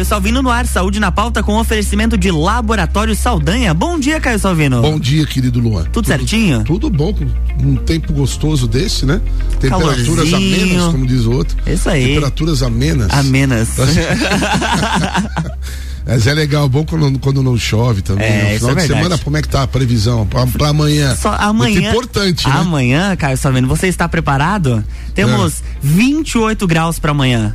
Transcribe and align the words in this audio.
Caio 0.00 0.08
Salvino 0.08 0.40
no 0.40 0.48
ar, 0.48 0.66
saúde 0.66 0.98
na 0.98 1.12
pauta 1.12 1.42
com 1.42 1.60
oferecimento 1.60 2.16
de 2.16 2.30
Laboratório 2.30 3.14
Saldanha. 3.14 3.74
Bom 3.74 4.00
dia, 4.00 4.18
Caio 4.18 4.38
Salvino. 4.38 4.80
Bom 4.80 4.98
dia, 4.98 5.26
querido 5.26 5.60
Luan. 5.60 5.82
Tudo, 5.82 5.92
tudo 5.92 6.06
certinho? 6.06 6.64
Tudo 6.64 6.88
bom, 6.88 7.14
um 7.62 7.76
tempo 7.76 8.10
gostoso 8.14 8.66
desse, 8.66 9.04
né? 9.04 9.20
Temperaturas 9.60 10.30
Calorzinho. 10.30 10.36
amenas, 10.36 10.84
como 10.84 11.06
diz 11.06 11.26
o 11.26 11.32
outro. 11.32 11.54
Isso 11.66 11.90
aí. 11.90 12.06
Temperaturas 12.06 12.62
amenas. 12.62 13.12
Amenas. 13.12 13.68
Mas 16.06 16.26
é 16.26 16.32
legal, 16.32 16.66
bom 16.66 16.82
quando, 16.82 17.18
quando 17.18 17.42
não 17.42 17.58
chove 17.58 18.00
também. 18.00 18.26
É, 18.26 18.42
no 18.42 18.50
isso 18.50 18.58
final 18.60 18.70
é 18.70 18.72
de 18.72 18.80
verdade. 18.80 19.02
semana, 19.02 19.18
como 19.18 19.36
é 19.36 19.42
que 19.42 19.48
tá 19.48 19.64
a 19.64 19.66
previsão? 19.66 20.26
Pra, 20.26 20.46
pra 20.46 20.68
amanhã. 20.68 21.14
Só 21.14 21.34
amanhã. 21.34 21.74
Muito 21.74 21.88
importante, 21.88 22.48
né? 22.48 22.54
Amanhã, 22.56 23.14
Caio 23.16 23.36
Salvino, 23.36 23.68
você 23.68 23.86
está 23.86 24.08
preparado? 24.08 24.82
Temos 25.14 25.62
28 25.82 26.66
graus 26.66 26.98
para 26.98 27.10
amanhã. 27.10 27.54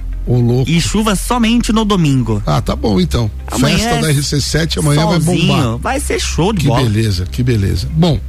E 0.68 0.82
chuva 0.82 1.16
somente 1.16 1.72
no 1.72 1.86
domingo. 1.86 2.42
Ah, 2.46 2.62
tá 2.62 2.76
bom 2.76 3.00
então. 3.00 3.30
Amanhã 3.48 3.78
Festa 3.78 3.94
é 3.96 4.02
da 4.02 4.08
RC7 4.14 4.78
amanhã 4.80 5.06
vai 5.06 5.22
Solzinho, 5.22 5.48
bombar. 5.54 5.78
Vai 5.78 6.00
ser 6.00 6.20
show 6.20 6.52
de 6.52 6.62
Que 6.62 6.68
bola. 6.68 6.82
beleza, 6.84 7.26
que 7.32 7.44
beleza. 7.44 7.88
Bom, 7.94 8.20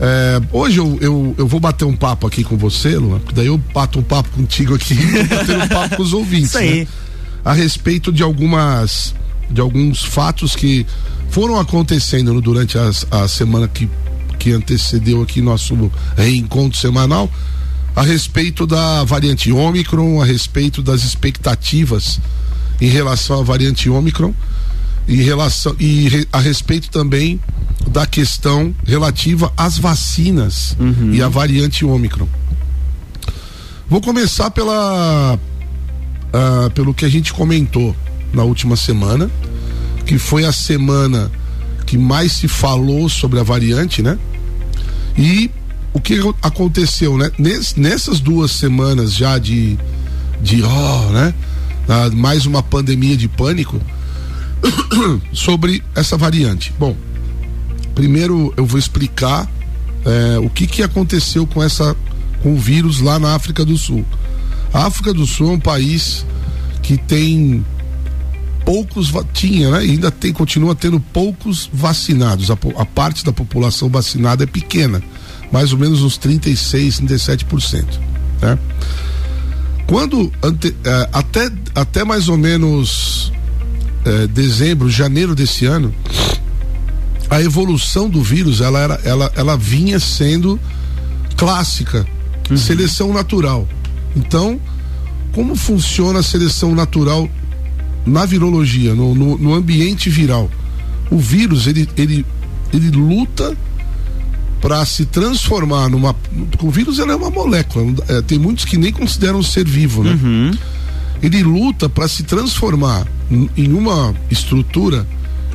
é, 0.00 0.40
hoje 0.52 0.78
eu, 0.78 0.96
eu, 1.00 1.34
eu 1.36 1.46
vou 1.46 1.58
bater 1.60 1.84
um 1.84 1.96
papo 1.96 2.26
aqui 2.26 2.44
com 2.44 2.56
você, 2.56 2.96
Luan, 2.96 3.18
porque 3.18 3.34
daí 3.34 3.46
eu 3.46 3.58
bato 3.74 3.98
um 3.98 4.02
papo 4.02 4.28
contigo 4.30 4.74
aqui 4.74 4.94
bater 5.28 5.58
um 5.58 5.68
papo 5.68 5.96
com 5.96 6.02
os 6.02 6.12
ouvintes. 6.12 6.50
Isso 6.50 6.58
aí. 6.58 6.80
né? 6.80 6.86
A 7.44 7.52
respeito 7.52 8.12
de 8.12 8.22
algumas 8.22 9.14
de 9.50 9.60
alguns 9.60 10.02
fatos 10.04 10.54
que 10.54 10.84
foram 11.30 11.58
acontecendo 11.58 12.34
no- 12.34 12.40
durante 12.40 12.76
as- 12.76 13.06
a 13.10 13.26
semana 13.26 13.66
que, 13.66 13.88
que 14.38 14.52
antecedeu 14.52 15.22
aqui 15.22 15.40
nosso 15.40 15.90
reencontro 16.16 16.78
semanal 16.78 17.30
a 17.98 18.02
respeito 18.02 18.64
da 18.64 19.02
variante 19.02 19.50
Ômicron, 19.50 20.22
a 20.22 20.24
respeito 20.24 20.80
das 20.80 21.02
expectativas 21.02 22.20
em 22.80 22.88
relação 22.88 23.40
à 23.40 23.42
variante 23.42 23.90
Ômicron 23.90 24.32
em 25.08 25.16
relação 25.16 25.74
e 25.80 26.24
a 26.32 26.38
respeito 26.38 26.90
também 26.90 27.40
da 27.88 28.06
questão 28.06 28.72
relativa 28.86 29.52
às 29.56 29.78
vacinas 29.78 30.76
e 31.12 31.20
à 31.20 31.28
variante 31.28 31.84
Ômicron. 31.84 32.28
Vou 33.88 34.00
começar 34.00 34.52
pela 34.52 35.36
ah, 36.32 36.70
pelo 36.72 36.94
que 36.94 37.04
a 37.04 37.08
gente 37.08 37.32
comentou 37.32 37.96
na 38.32 38.44
última 38.44 38.76
semana, 38.76 39.28
que 40.06 40.18
foi 40.18 40.44
a 40.44 40.52
semana 40.52 41.32
que 41.84 41.98
mais 41.98 42.30
se 42.30 42.46
falou 42.46 43.08
sobre 43.08 43.40
a 43.40 43.42
variante, 43.42 44.02
né? 44.02 44.16
E 45.16 45.50
o 45.92 46.00
que 46.00 46.18
aconteceu, 46.42 47.16
né? 47.16 47.30
Nes- 47.38 47.74
nessas 47.74 48.20
duas 48.20 48.50
semanas 48.50 49.14
já 49.14 49.38
de 49.38 49.78
de 50.40 50.62
ó, 50.62 51.10
né? 51.10 51.34
Ah, 51.88 52.10
mais 52.12 52.46
uma 52.46 52.62
pandemia 52.62 53.16
de 53.16 53.28
pânico 53.28 53.80
sobre 55.32 55.82
essa 55.94 56.16
variante. 56.16 56.72
Bom, 56.78 56.96
primeiro 57.94 58.52
eu 58.56 58.64
vou 58.66 58.78
explicar 58.78 59.50
eh, 60.04 60.38
o 60.42 60.48
que 60.50 60.66
que 60.66 60.82
aconteceu 60.82 61.46
com 61.46 61.62
essa 61.62 61.96
com 62.42 62.54
o 62.54 62.58
vírus 62.58 63.00
lá 63.00 63.18
na 63.18 63.34
África 63.34 63.64
do 63.64 63.76
Sul. 63.76 64.04
A 64.72 64.86
África 64.86 65.12
do 65.12 65.26
Sul 65.26 65.48
é 65.48 65.52
um 65.52 65.60
país 65.60 66.24
que 66.82 66.96
tem 66.96 67.64
poucos 68.64 69.12
tinha, 69.32 69.70
né? 69.70 69.78
Ainda 69.78 70.10
tem 70.10 70.32
continua 70.32 70.74
tendo 70.74 71.00
poucos 71.00 71.68
vacinados. 71.72 72.50
A, 72.50 72.56
a 72.76 72.84
parte 72.84 73.24
da 73.24 73.32
população 73.32 73.88
vacinada 73.88 74.44
é 74.44 74.46
pequena, 74.46 75.02
mais 75.52 75.72
ou 75.72 75.78
menos 75.78 76.02
uns 76.02 76.16
36, 76.18 77.00
37%, 77.00 77.84
né? 78.42 78.58
Quando 79.86 80.30
ante- 80.42 80.74
eh, 80.84 81.08
até 81.12 81.50
até 81.74 82.04
mais 82.04 82.28
ou 82.28 82.36
menos 82.36 83.32
eh, 84.04 84.26
dezembro, 84.26 84.90
janeiro 84.90 85.34
desse 85.34 85.64
ano, 85.64 85.94
a 87.30 87.40
evolução 87.40 88.08
do 88.08 88.22
vírus 88.22 88.60
ela 88.60 88.78
era 88.80 89.00
ela, 89.04 89.32
ela 89.34 89.56
vinha 89.56 89.98
sendo 89.98 90.60
clássica, 91.36 92.06
seleção 92.56 93.12
natural. 93.12 93.66
Então, 94.16 94.60
como 95.32 95.54
funciona 95.56 96.18
a 96.18 96.22
seleção 96.22 96.74
natural 96.74 97.28
na 98.06 98.24
virologia, 98.26 98.94
no, 98.94 99.14
no, 99.14 99.38
no 99.38 99.54
ambiente 99.54 100.10
viral? 100.10 100.50
O 101.10 101.18
vírus 101.18 101.66
ele, 101.66 101.88
ele, 101.96 102.26
ele 102.72 102.90
luta 102.90 103.56
para 104.60 104.84
se 104.84 105.06
transformar 105.06 105.88
numa. 105.88 106.14
O 106.60 106.70
vírus 106.70 106.98
ele 106.98 107.12
é 107.12 107.16
uma 107.16 107.30
molécula. 107.30 107.94
é, 108.08 108.22
tem 108.22 108.38
muitos 108.38 108.64
que 108.64 108.76
nem 108.76 108.92
consideram 108.92 109.42
ser 109.42 109.66
vivo, 109.66 110.02
né? 110.02 110.18
Ele 111.22 111.42
luta 111.42 111.88
para 111.88 112.06
se 112.06 112.22
transformar 112.22 113.06
em 113.30 113.72
uma 113.72 114.14
estrutura 114.30 115.06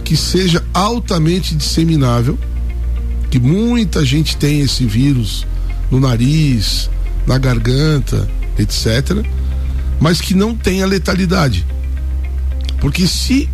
que 0.03 0.17
seja 0.17 0.63
altamente 0.73 1.55
disseminável, 1.55 2.37
que 3.29 3.39
muita 3.39 4.05
gente 4.05 4.35
tem 4.35 4.59
esse 4.61 4.85
vírus 4.85 5.45
no 5.89 5.99
nariz, 5.99 6.89
na 7.25 7.37
garganta, 7.37 8.27
etc., 8.57 9.25
mas 9.99 10.19
que 10.19 10.33
não 10.33 10.55
tenha 10.55 10.85
letalidade. 10.85 11.65
Porque 12.81 13.07
se 13.07 13.49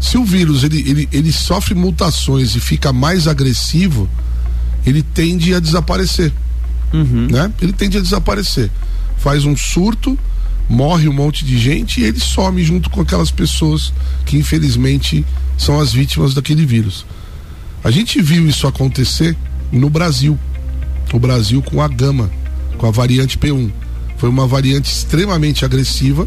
se 0.00 0.16
o 0.16 0.24
vírus 0.24 0.64
ele, 0.64 0.80
ele, 0.88 1.08
ele 1.12 1.30
sofre 1.30 1.74
mutações 1.74 2.56
e 2.56 2.60
fica 2.60 2.92
mais 2.92 3.28
agressivo, 3.28 4.08
ele 4.84 5.02
tende 5.02 5.54
a 5.54 5.60
desaparecer. 5.60 6.32
Né? 7.30 7.52
Ele 7.60 7.72
tende 7.72 7.98
a 7.98 8.00
desaparecer. 8.00 8.70
Faz 9.16 9.44
um 9.44 9.56
surto, 9.56 10.18
morre 10.68 11.08
um 11.08 11.12
monte 11.12 11.44
de 11.44 11.58
gente 11.58 12.00
e 12.00 12.04
ele 12.04 12.20
some 12.20 12.62
junto 12.64 12.90
com 12.90 13.00
aquelas 13.00 13.30
pessoas 13.30 13.92
que 14.24 14.36
infelizmente 14.36 15.24
são 15.58 15.80
as 15.80 15.92
vítimas 15.92 16.34
daquele 16.34 16.64
vírus. 16.64 17.04
A 17.82 17.90
gente 17.90 18.20
viu 18.20 18.46
isso 18.46 18.66
acontecer 18.66 19.36
no 19.72 19.88
Brasil. 19.88 20.38
O 21.12 21.18
Brasil 21.18 21.62
com 21.62 21.82
a 21.82 21.88
gama, 21.88 22.30
com 22.78 22.86
a 22.86 22.90
variante 22.90 23.36
P1. 23.36 23.70
Foi 24.16 24.28
uma 24.28 24.46
variante 24.46 24.90
extremamente 24.92 25.64
agressiva, 25.64 26.26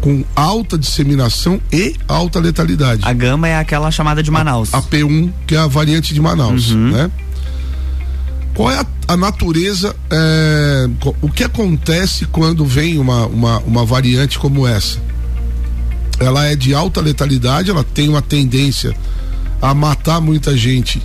com 0.00 0.24
alta 0.34 0.78
disseminação 0.78 1.60
e 1.70 1.94
alta 2.08 2.40
letalidade. 2.40 3.02
A 3.04 3.12
gama 3.12 3.46
é 3.46 3.58
aquela 3.58 3.90
chamada 3.90 4.22
de 4.22 4.30
Manaus. 4.30 4.72
A 4.72 4.82
P1, 4.82 5.30
que 5.46 5.54
é 5.54 5.58
a 5.58 5.66
variante 5.66 6.14
de 6.14 6.20
Manaus, 6.20 6.70
né? 6.70 7.10
Qual 8.60 8.70
é 8.70 8.78
a, 8.78 8.86
a 9.08 9.16
natureza, 9.16 9.96
é, 10.10 10.86
o 11.22 11.30
que 11.30 11.42
acontece 11.42 12.26
quando 12.26 12.62
vem 12.66 12.98
uma, 12.98 13.24
uma, 13.24 13.58
uma 13.60 13.86
variante 13.86 14.38
como 14.38 14.66
essa? 14.66 14.98
Ela 16.18 16.44
é 16.44 16.54
de 16.54 16.74
alta 16.74 17.00
letalidade, 17.00 17.70
ela 17.70 17.82
tem 17.82 18.10
uma 18.10 18.20
tendência 18.20 18.94
a 19.62 19.72
matar 19.72 20.20
muita 20.20 20.54
gente, 20.58 21.00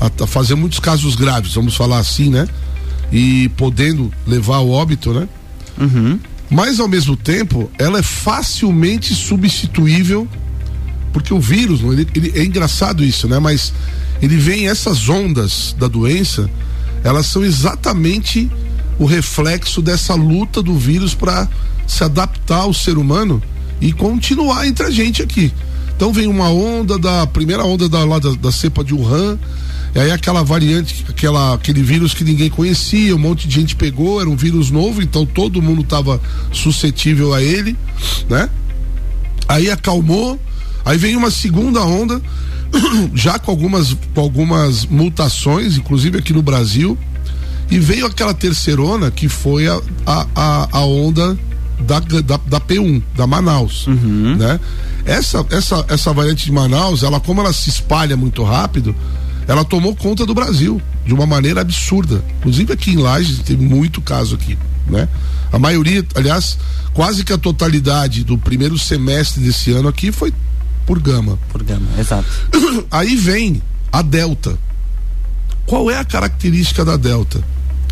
a, 0.00 0.24
a 0.24 0.26
fazer 0.26 0.54
muitos 0.54 0.78
casos 0.78 1.14
graves, 1.14 1.52
vamos 1.52 1.76
falar 1.76 1.98
assim, 1.98 2.30
né? 2.30 2.48
E 3.12 3.50
podendo 3.50 4.10
levar 4.26 4.56
ao 4.56 4.70
óbito, 4.70 5.12
né? 5.12 5.28
Mas 6.48 6.80
ao 6.80 6.88
mesmo 6.88 7.18
tempo, 7.18 7.70
ela 7.78 7.98
é 7.98 8.02
facilmente 8.02 9.14
substituível 9.14 10.26
porque 11.12 11.34
o 11.34 11.38
vírus, 11.38 11.82
ele, 11.82 12.08
ele- 12.14 12.32
é 12.34 12.42
engraçado 12.42 13.04
isso, 13.04 13.28
né? 13.28 13.38
Mas 13.38 13.74
ele 14.22 14.36
vem 14.36 14.68
essas 14.68 15.08
ondas 15.08 15.74
da 15.76 15.88
doença, 15.88 16.48
elas 17.02 17.26
são 17.26 17.44
exatamente 17.44 18.48
o 18.98 19.04
reflexo 19.04 19.82
dessa 19.82 20.14
luta 20.14 20.62
do 20.62 20.78
vírus 20.78 21.12
para 21.12 21.48
se 21.86 22.04
adaptar 22.04 22.60
ao 22.60 22.72
ser 22.72 22.96
humano 22.96 23.42
e 23.80 23.92
continuar 23.92 24.66
entre 24.66 24.86
a 24.86 24.90
gente 24.90 25.20
aqui. 25.20 25.52
Então 25.96 26.12
vem 26.12 26.28
uma 26.28 26.48
onda 26.48 26.96
da 26.98 27.26
primeira 27.26 27.64
onda 27.64 27.88
da, 27.88 28.04
lá 28.04 28.20
da, 28.20 28.30
da 28.30 28.52
cepa 28.52 28.84
de 28.84 28.94
Wuhan, 28.94 29.38
e 29.94 29.98
aí 29.98 30.10
aquela 30.10 30.42
variante, 30.42 31.04
aquela, 31.08 31.54
aquele 31.54 31.82
vírus 31.82 32.14
que 32.14 32.24
ninguém 32.24 32.48
conhecia, 32.48 33.14
um 33.14 33.18
monte 33.18 33.46
de 33.46 33.54
gente 33.54 33.76
pegou, 33.76 34.20
era 34.20 34.30
um 34.30 34.36
vírus 34.36 34.70
novo, 34.70 35.02
então 35.02 35.26
todo 35.26 35.60
mundo 35.60 35.82
estava 35.82 36.20
suscetível 36.50 37.34
a 37.34 37.42
ele, 37.42 37.76
né? 38.28 38.48
Aí 39.48 39.70
acalmou, 39.70 40.40
aí 40.84 40.96
vem 40.96 41.14
uma 41.14 41.30
segunda 41.30 41.82
onda, 41.82 42.22
já 43.14 43.38
com 43.38 43.50
algumas, 43.50 43.96
com 44.14 44.20
algumas 44.20 44.86
mutações, 44.86 45.76
inclusive 45.76 46.18
aqui 46.18 46.32
no 46.32 46.42
Brasil, 46.42 46.98
e 47.70 47.78
veio 47.78 48.06
aquela 48.06 48.34
terceirona 48.34 49.10
que 49.10 49.28
foi 49.28 49.66
a, 49.66 49.80
a, 50.04 50.68
a, 50.72 50.84
onda 50.84 51.38
da, 51.80 52.00
da, 52.00 52.36
da 52.36 52.60
P1, 52.60 53.02
da 53.16 53.26
Manaus, 53.26 53.86
né? 54.36 54.60
Essa, 55.04 55.44
essa, 55.50 55.84
essa 55.88 56.12
variante 56.12 56.44
de 56.44 56.52
Manaus, 56.52 57.02
ela 57.02 57.18
como 57.18 57.40
ela 57.40 57.52
se 57.52 57.70
espalha 57.70 58.16
muito 58.16 58.44
rápido, 58.44 58.94
ela 59.48 59.64
tomou 59.64 59.96
conta 59.96 60.24
do 60.24 60.34
Brasil 60.34 60.80
de 61.04 61.12
uma 61.12 61.26
maneira 61.26 61.60
absurda. 61.60 62.22
Inclusive 62.38 62.72
aqui 62.72 62.92
em 62.92 62.98
Lages 62.98 63.40
tem 63.40 63.56
muito 63.56 64.00
caso 64.00 64.34
aqui, 64.34 64.56
né? 64.86 65.08
A 65.50 65.58
maioria, 65.58 66.04
aliás, 66.14 66.58
quase 66.94 67.24
que 67.24 67.32
a 67.32 67.38
totalidade 67.38 68.22
do 68.22 68.38
primeiro 68.38 68.78
semestre 68.78 69.42
desse 69.42 69.72
ano 69.72 69.88
aqui 69.88 70.12
foi 70.12 70.32
por 70.86 70.98
gama. 71.00 71.38
Por 71.50 71.62
gama, 71.62 71.86
exato. 71.98 72.28
Aí 72.90 73.16
vem 73.16 73.62
a 73.90 74.02
Delta. 74.02 74.58
Qual 75.66 75.90
é 75.90 75.96
a 75.98 76.04
característica 76.04 76.84
da 76.84 76.96
Delta? 76.96 77.42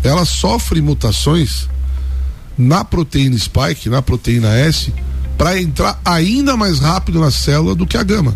Ela 0.03 0.25
sofre 0.25 0.81
mutações 0.81 1.69
na 2.57 2.83
proteína 2.83 3.37
spike, 3.37 3.89
na 3.89 4.01
proteína 4.01 4.49
S, 4.49 4.93
para 5.37 5.59
entrar 5.59 5.99
ainda 6.03 6.55
mais 6.57 6.79
rápido 6.79 7.19
na 7.19 7.31
célula 7.31 7.75
do 7.75 7.87
que 7.87 7.97
a 7.97 8.03
gama. 8.03 8.35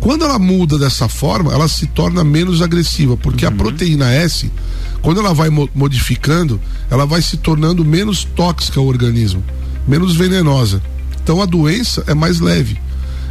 Quando 0.00 0.24
ela 0.24 0.38
muda 0.38 0.78
dessa 0.78 1.08
forma, 1.08 1.52
ela 1.52 1.66
se 1.66 1.86
torna 1.86 2.22
menos 2.22 2.60
agressiva, 2.60 3.16
porque 3.16 3.46
uhum. 3.46 3.52
a 3.52 3.56
proteína 3.56 4.10
S, 4.12 4.52
quando 5.00 5.20
ela 5.20 5.32
vai 5.32 5.48
modificando, 5.74 6.60
ela 6.90 7.06
vai 7.06 7.22
se 7.22 7.38
tornando 7.38 7.84
menos 7.84 8.22
tóxica 8.22 8.78
ao 8.78 8.86
organismo, 8.86 9.42
menos 9.88 10.14
venenosa. 10.14 10.82
Então 11.22 11.40
a 11.40 11.46
doença 11.46 12.04
é 12.06 12.12
mais 12.12 12.38
leve. 12.38 12.78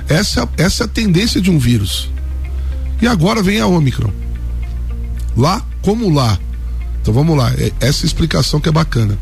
Essa, 0.07 0.47
essa 0.57 0.83
é 0.83 0.85
a 0.85 0.89
tendência 0.89 1.41
de 1.41 1.49
um 1.49 1.57
vírus. 1.57 2.09
E 3.01 3.07
agora 3.07 3.41
vem 3.41 3.59
a 3.59 3.67
Omicron. 3.67 4.11
Lá, 5.35 5.65
como 5.81 6.09
lá? 6.09 6.37
Então 7.01 7.13
vamos 7.13 7.37
lá, 7.37 7.51
é 7.53 7.71
essa 7.79 8.05
explicação 8.05 8.59
que 8.59 8.69
é 8.69 8.71
bacana. 8.71 9.17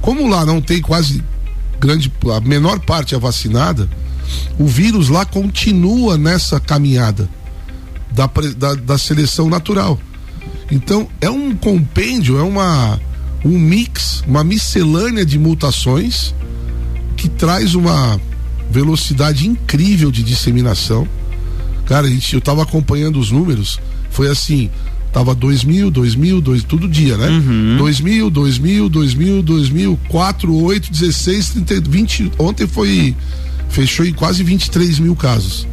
Como 0.00 0.28
lá 0.28 0.44
não 0.44 0.60
tem 0.60 0.82
quase 0.82 1.22
grande, 1.80 2.12
a 2.36 2.40
menor 2.40 2.80
parte 2.80 3.14
é 3.14 3.18
vacinada, 3.18 3.88
o 4.58 4.66
vírus 4.66 5.08
lá 5.08 5.24
continua 5.24 6.18
nessa 6.18 6.60
caminhada 6.60 7.28
da, 8.10 8.30
da, 8.56 8.74
da 8.74 8.98
seleção 8.98 9.48
natural. 9.48 9.98
Então 10.70 11.08
é 11.20 11.30
um 11.30 11.54
compêndio, 11.54 12.38
é 12.38 12.42
uma 12.42 13.00
um 13.44 13.58
mix, 13.58 14.22
uma 14.26 14.44
miscelânea 14.44 15.24
de 15.24 15.38
mutações 15.38 16.34
que 17.16 17.28
traz 17.28 17.74
uma 17.74 18.20
velocidade 18.72 19.46
incrível 19.46 20.10
de 20.10 20.22
disseminação. 20.22 21.06
Cara, 21.86 22.06
a 22.06 22.10
gente, 22.10 22.32
eu 22.32 22.38
estava 22.38 22.62
acompanhando 22.62 23.18
os 23.18 23.30
números, 23.30 23.78
foi 24.10 24.28
assim, 24.28 24.70
Tava 25.12 25.34
2 25.34 25.62
mil, 25.64 25.90
2 25.90 26.14
mil, 26.14 26.40
dois, 26.40 26.64
todo 26.64 26.88
dia, 26.88 27.18
né? 27.18 27.28
Uhum. 27.28 27.76
2 27.76 28.00
mil, 28.00 28.30
2 28.30 28.58
mil, 28.58 28.88
2 28.88 29.14
mil, 29.14 29.42
2 29.42 29.68
mil, 29.68 30.00
4, 30.08 30.54
8, 30.54 30.90
16, 30.90 31.50
30, 31.66 31.80
20. 31.90 32.32
Ontem 32.38 32.66
foi. 32.66 33.14
Fechou 33.68 34.06
em 34.06 34.12
quase 34.14 34.42
23 34.42 34.98
mil 34.98 35.14
casos. 35.14 35.66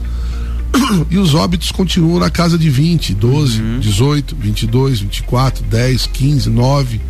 E 1.09 1.17
os 1.17 1.33
óbitos 1.33 1.71
continuam 1.71 2.19
na 2.19 2.29
casa 2.29 2.57
de 2.57 2.69
20, 2.69 3.13
12, 3.13 3.61
uhum. 3.61 3.79
18, 3.79 4.35
22, 4.35 4.99
24, 4.99 5.63
10, 5.63 6.07
15, 6.07 6.49
9. 6.49 7.01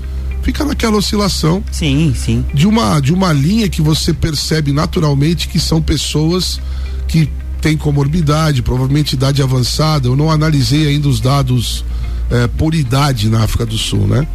Fica 0.50 0.66
naquela 0.66 0.98
oscilação. 0.98 1.64
Sim, 1.72 2.12
sim. 2.16 2.44
De 2.52 2.66
uma, 2.66 3.00
de 3.00 3.14
uma 3.14 3.32
linha 3.32 3.70
que 3.70 3.84
você 3.84 4.12
percebe 4.12 4.74
naturalmente 4.74 5.48
que 5.48 5.60
são 5.60 5.80
pessoas 5.80 6.60
que 7.08 7.30
têm 7.62 7.78
comorbidade, 7.78 8.64
provavelmente 8.64 9.14
idade 9.14 9.44
avançada. 9.44 10.08
Eu 10.08 10.16
não 10.16 10.32
analisei 10.32 10.88
ainda 10.88 11.08
os 11.08 11.22
dados 11.22 11.86
é, 12.32 12.48
por 12.48 12.74
idade 12.74 13.30
na 13.30 13.44
África 13.44 13.64
do 13.64 13.78
Sul, 13.78 14.08
né? 14.08 14.28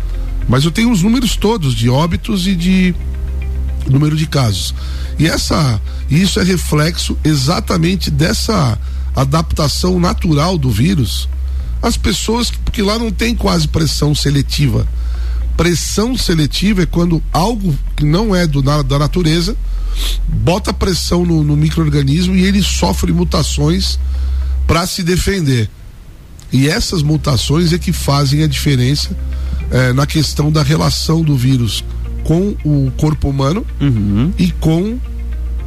Mas 0.49 0.65
eu 0.65 0.71
tenho 0.71 0.93
os 0.93 1.03
números 1.03 1.35
todos 1.35 1.75
de 1.75 1.91
óbitos 1.91 2.47
e 2.47 2.55
de 2.55 2.95
número 3.91 4.15
de 4.15 4.27
casos. 4.27 4.73
E 5.19 5.27
essa, 5.27 5.83
isso 6.09 6.39
é 6.39 6.45
reflexo 6.45 7.19
exatamente 7.25 8.09
dessa 8.09 8.79
adaptação 9.17 9.99
natural 9.99 10.57
do 10.57 10.71
vírus. 10.71 11.29
As 11.83 11.97
pessoas, 11.97 12.53
porque 12.53 12.83
lá 12.83 13.01
não 13.01 13.11
tem 13.11 13.35
quase 13.35 13.67
pressão 13.67 14.15
seletiva. 14.15 14.87
Pressão 15.57 16.17
seletiva 16.17 16.83
é 16.83 16.87
quando 16.87 17.23
algo 17.33 17.77
que 17.97 18.05
não 18.05 18.35
é 18.35 18.47
do, 18.47 18.61
da 18.61 18.99
natureza 18.99 19.57
bota 20.29 20.73
pressão 20.73 21.25
no, 21.25 21.45
no 21.45 21.57
microorganismo 21.57 22.35
e 22.35 22.45
ele 22.45 22.63
sofre 22.63 23.13
mutações 23.13 23.99
para 24.67 24.87
se 24.87 25.03
defender. 25.03 25.71
E 26.53 26.69
essas 26.69 27.03
mutações 27.03 27.73
é 27.73 27.79
que 27.79 27.93
fazem 27.93 28.43
a 28.43 28.47
diferença 28.47 29.17
é, 29.71 29.93
na 29.93 30.07
questão 30.07 30.51
da 30.51 30.63
relação 30.63 31.23
do 31.23 31.37
vírus 31.37 31.85
com 32.25 32.57
o 32.65 32.91
corpo 32.97 33.29
humano 33.29 33.65
uhum. 33.81 34.33
e 34.39 34.51
com 34.53 34.99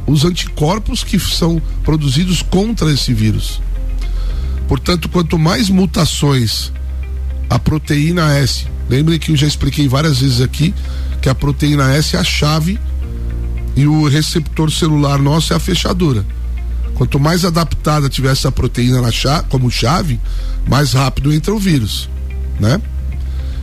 os 0.06 0.24
anticorpos 0.24 1.04
que 1.04 1.18
são 1.18 1.60
produzidos 1.84 2.42
contra 2.42 2.90
esse 2.90 3.12
vírus. 3.12 3.60
Portanto, 4.66 5.08
quanto 5.08 5.38
mais 5.38 5.70
mutações 5.70 6.72
a 7.48 7.58
proteína 7.58 8.32
S, 8.36 8.66
lembrem 8.88 9.18
que 9.18 9.32
eu 9.32 9.36
já 9.36 9.46
expliquei 9.46 9.88
várias 9.88 10.20
vezes 10.20 10.40
aqui 10.40 10.74
que 11.20 11.28
a 11.28 11.34
proteína 11.34 11.92
S 11.94 12.16
é 12.16 12.18
a 12.18 12.24
chave 12.24 12.78
e 13.76 13.86
o 13.86 14.08
receptor 14.08 14.70
celular 14.70 15.18
nosso 15.18 15.52
é 15.52 15.56
a 15.56 15.60
fechadura. 15.60 16.24
Quanto 16.94 17.20
mais 17.20 17.44
adaptada 17.44 18.08
tiver 18.08 18.32
essa 18.32 18.50
proteína 18.50 19.00
na 19.00 19.12
chave, 19.12 19.44
como 19.48 19.70
chave, 19.70 20.20
mais 20.66 20.92
rápido 20.92 21.32
entra 21.32 21.54
o 21.54 21.58
vírus, 21.58 22.08
né? 22.58 22.80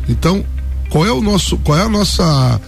Então, 0.08 0.46
qual 0.90 1.06
é 1.06 1.12
o 1.12 1.22
nosso, 1.22 1.58
qual 1.58 1.78
é 1.78 1.82
a 1.82 1.90
nossa 1.90 2.62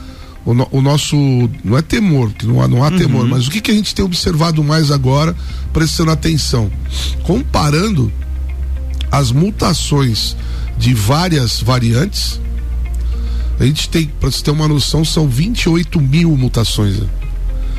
o, 0.47 0.53
no, 0.53 0.67
o 0.71 0.81
nosso 0.81 1.15
não 1.63 1.77
é 1.77 1.81
temor, 1.81 2.31
que 2.31 2.47
não 2.47 2.61
há, 2.61 2.67
não 2.67 2.83
há 2.83 2.87
uhum. 2.87 2.97
temor, 2.97 3.27
mas 3.27 3.47
o 3.47 3.51
que 3.51 3.59
que 3.59 3.69
a 3.69 3.73
gente 3.73 3.93
tem 3.93 4.03
observado 4.03 4.63
mais 4.63 4.91
agora, 4.91 5.35
prestando 5.73 6.11
atenção, 6.11 6.71
comparando 7.23 8.11
as 9.11 9.31
mutações 9.31 10.37
de 10.77 10.93
várias 10.93 11.59
variantes, 11.61 12.39
a 13.59 13.65
gente 13.65 13.89
tem, 13.89 14.05
para 14.19 14.29
você 14.29 14.43
ter 14.43 14.51
uma 14.51 14.67
noção, 14.67 15.03
são 15.03 15.27
28 15.27 15.99
mil 15.99 16.35
mutações. 16.37 16.99
Né? 16.99 17.07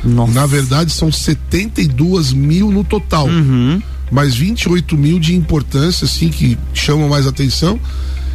Nossa. 0.03 0.33
Na 0.33 0.45
verdade, 0.45 0.91
são 0.91 1.11
72 1.11 2.33
mil 2.33 2.71
no 2.71 2.83
total. 2.83 3.27
Uhum. 3.27 3.81
Mas 4.11 4.35
28 4.35 4.97
mil 4.97 5.19
de 5.19 5.35
importância, 5.35 6.05
assim, 6.05 6.29
que 6.29 6.57
chamam 6.73 7.07
mais 7.07 7.27
atenção. 7.27 7.79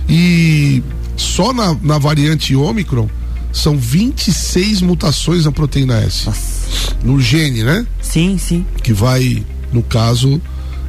E 0.08 0.82
só 1.16 1.52
na, 1.52 1.76
na 1.82 1.98
variante 1.98 2.54
Ômicron 2.54 3.08
são 3.52 3.76
26 3.76 4.82
mutações 4.82 5.44
na 5.44 5.52
proteína 5.52 5.98
S. 5.98 6.26
Nossa. 6.26 6.96
No 7.02 7.20
gene, 7.20 7.62
né? 7.62 7.86
Sim, 8.00 8.38
sim. 8.38 8.64
Que 8.82 8.92
vai, 8.92 9.44
no 9.72 9.82
caso, 9.82 10.40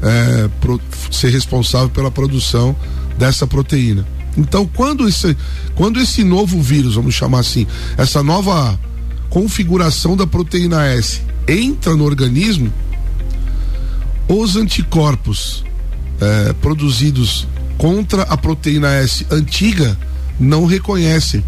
é, 0.01 0.49
pro, 0.61 0.79
ser 1.11 1.29
responsável 1.29 1.89
pela 1.89 2.11
produção 2.11 2.75
dessa 3.17 3.47
proteína. 3.47 4.05
Então, 4.37 4.67
quando 4.67 5.07
esse, 5.07 5.35
quando 5.75 5.99
esse 5.99 6.23
novo 6.23 6.61
vírus, 6.61 6.95
vamos 6.95 7.15
chamar 7.15 7.39
assim, 7.39 7.65
essa 7.97 8.21
nova 8.21 8.77
configuração 9.29 10.15
da 10.15 10.27
proteína 10.27 10.85
S 10.85 11.21
entra 11.47 11.95
no 11.95 12.03
organismo, 12.03 12.71
os 14.27 14.55
anticorpos 14.55 15.63
é, 16.19 16.53
produzidos 16.53 17.47
contra 17.77 18.23
a 18.23 18.37
proteína 18.37 18.89
S 18.93 19.25
antiga 19.29 19.97
não 20.39 20.65
reconhecem. 20.65 21.43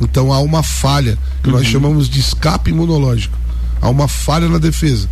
Então 0.00 0.32
há 0.32 0.40
uma 0.40 0.62
falha, 0.62 1.18
que 1.42 1.50
uhum. 1.50 1.56
nós 1.56 1.66
chamamos 1.66 2.08
de 2.08 2.20
escape 2.20 2.70
imunológico. 2.70 3.36
Há 3.80 3.88
uma 3.88 4.08
falha 4.08 4.48
na 4.48 4.58
defesa. 4.58 5.08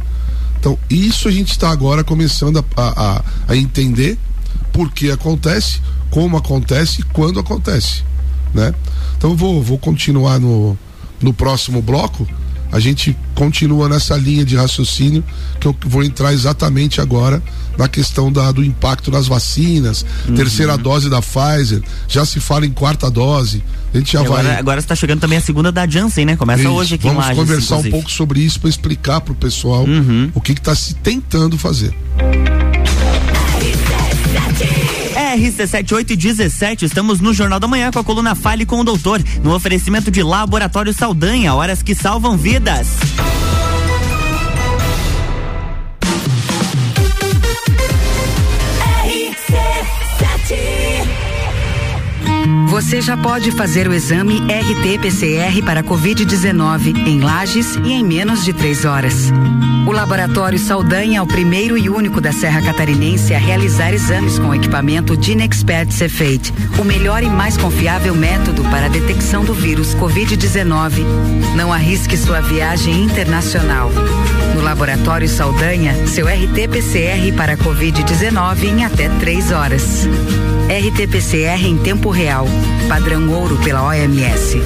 Então, 0.58 0.78
isso 0.90 1.28
a 1.28 1.30
gente 1.30 1.52
está 1.52 1.70
agora 1.70 2.02
começando 2.02 2.58
a, 2.76 2.82
a, 2.82 3.24
a, 3.48 3.56
entender 3.56 4.18
por 4.76 4.92
que 4.92 5.10
acontece, 5.10 5.80
como 6.10 6.36
acontece 6.36 7.00
e 7.00 7.04
quando 7.04 7.40
acontece. 7.40 8.02
Né? 8.52 8.74
Então, 9.16 9.30
eu 9.30 9.36
vou, 9.36 9.62
vou 9.62 9.78
continuar 9.78 10.38
no, 10.38 10.78
no 11.18 11.32
próximo 11.32 11.80
bloco, 11.80 12.28
a 12.70 12.78
gente 12.78 13.16
continua 13.34 13.88
nessa 13.88 14.18
linha 14.18 14.44
de 14.44 14.54
raciocínio 14.54 15.24
que 15.58 15.66
eu 15.66 15.74
vou 15.86 16.04
entrar 16.04 16.34
exatamente 16.34 17.00
agora 17.00 17.42
na 17.78 17.88
questão 17.88 18.30
da, 18.30 18.52
do 18.52 18.62
impacto 18.62 19.10
das 19.10 19.26
vacinas, 19.26 20.04
uhum. 20.28 20.34
terceira 20.34 20.76
dose 20.76 21.08
da 21.08 21.22
Pfizer, 21.22 21.82
já 22.06 22.26
se 22.26 22.38
fala 22.38 22.66
em 22.66 22.70
quarta 22.70 23.10
dose. 23.10 23.64
A 23.94 23.98
gente 23.98 24.12
já 24.12 24.22
vai. 24.22 24.40
Agora, 24.40 24.58
agora 24.58 24.80
está 24.80 24.94
chegando 24.94 25.20
também 25.20 25.38
a 25.38 25.40
segunda 25.40 25.72
da 25.72 25.86
Janssen, 25.86 26.26
né? 26.26 26.36
Começa 26.36 26.64
isso. 26.64 26.70
hoje 26.70 26.94
aqui 26.96 27.06
Vamos 27.06 27.24
Lages, 27.24 27.38
conversar 27.38 27.76
inclusive. 27.76 27.88
um 27.88 27.92
pouco 27.92 28.10
sobre 28.10 28.40
isso 28.40 28.60
para 28.60 28.68
explicar 28.68 29.22
para 29.22 29.32
o 29.32 29.36
pessoal 29.36 29.84
uhum. 29.84 30.30
o 30.34 30.40
que 30.40 30.52
está 30.52 30.74
se 30.74 30.94
tentando 30.96 31.56
fazer. 31.56 31.94
RC7817, 35.36 36.84
estamos 36.84 37.20
no 37.20 37.34
Jornal 37.34 37.60
da 37.60 37.68
Manhã 37.68 37.90
com 37.90 37.98
a 37.98 38.04
coluna 38.04 38.34
Fale 38.34 38.64
com 38.64 38.80
o 38.80 38.84
Doutor, 38.84 39.22
no 39.42 39.54
oferecimento 39.54 40.10
de 40.10 40.22
Laboratório 40.22 40.94
Saldanha, 40.94 41.54
horas 41.54 41.82
que 41.82 41.94
salvam 41.94 42.36
vidas. 42.38 42.88
Você 52.66 53.00
já 53.00 53.16
pode 53.16 53.52
fazer 53.52 53.88
o 53.88 53.94
exame 53.94 54.40
RT-PCR 54.40 55.62
para 55.64 55.84
Covid-19 55.84 57.06
em 57.06 57.20
Lages 57.20 57.76
e 57.76 57.92
em 57.92 58.04
menos 58.04 58.44
de 58.44 58.52
três 58.52 58.84
horas. 58.84 59.30
O 59.86 59.92
Laboratório 59.92 60.58
Saldanha 60.58 61.20
é 61.20 61.22
o 61.22 61.26
primeiro 61.26 61.78
e 61.78 61.88
único 61.88 62.20
da 62.20 62.32
Serra 62.32 62.60
Catarinense 62.60 63.32
a 63.32 63.38
realizar 63.38 63.94
exames 63.94 64.36
com 64.38 64.52
equipamento 64.52 65.16
Dinexpert 65.16 65.92
Cefate, 65.92 66.52
o 66.76 66.84
melhor 66.84 67.22
e 67.22 67.30
mais 67.30 67.56
confiável 67.56 68.14
método 68.16 68.64
para 68.64 68.86
a 68.86 68.90
detecção 68.90 69.44
do 69.44 69.54
vírus 69.54 69.94
Covid-19. 69.94 71.04
Não 71.54 71.72
arrisque 71.72 72.16
sua 72.16 72.40
viagem 72.40 73.04
internacional. 73.04 73.92
Laboratório 74.66 75.28
Saldanha, 75.28 76.08
seu 76.08 76.26
RT-PCR 76.26 77.32
para 77.36 77.56
Covid-19 77.56 78.64
em 78.64 78.84
até 78.84 79.08
três 79.20 79.52
horas. 79.52 80.08
RT-PCR 80.68 81.64
em 81.64 81.78
tempo 81.78 82.10
real, 82.10 82.48
padrão 82.88 83.30
ouro 83.30 83.56
pela 83.58 83.84
OMS. 83.84 84.60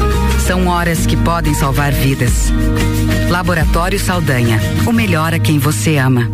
São 0.47 0.69
horas 0.69 1.04
que 1.04 1.19
podem 1.19 1.52
salvar 1.52 1.92
vidas. 1.92 2.50
Laboratório 3.28 4.00
Saldanha. 4.00 4.59
O 4.87 4.92
melhor 4.92 5.35
a 5.35 5.38
quem 5.38 5.59
você 5.59 5.99
ama. 5.99 6.30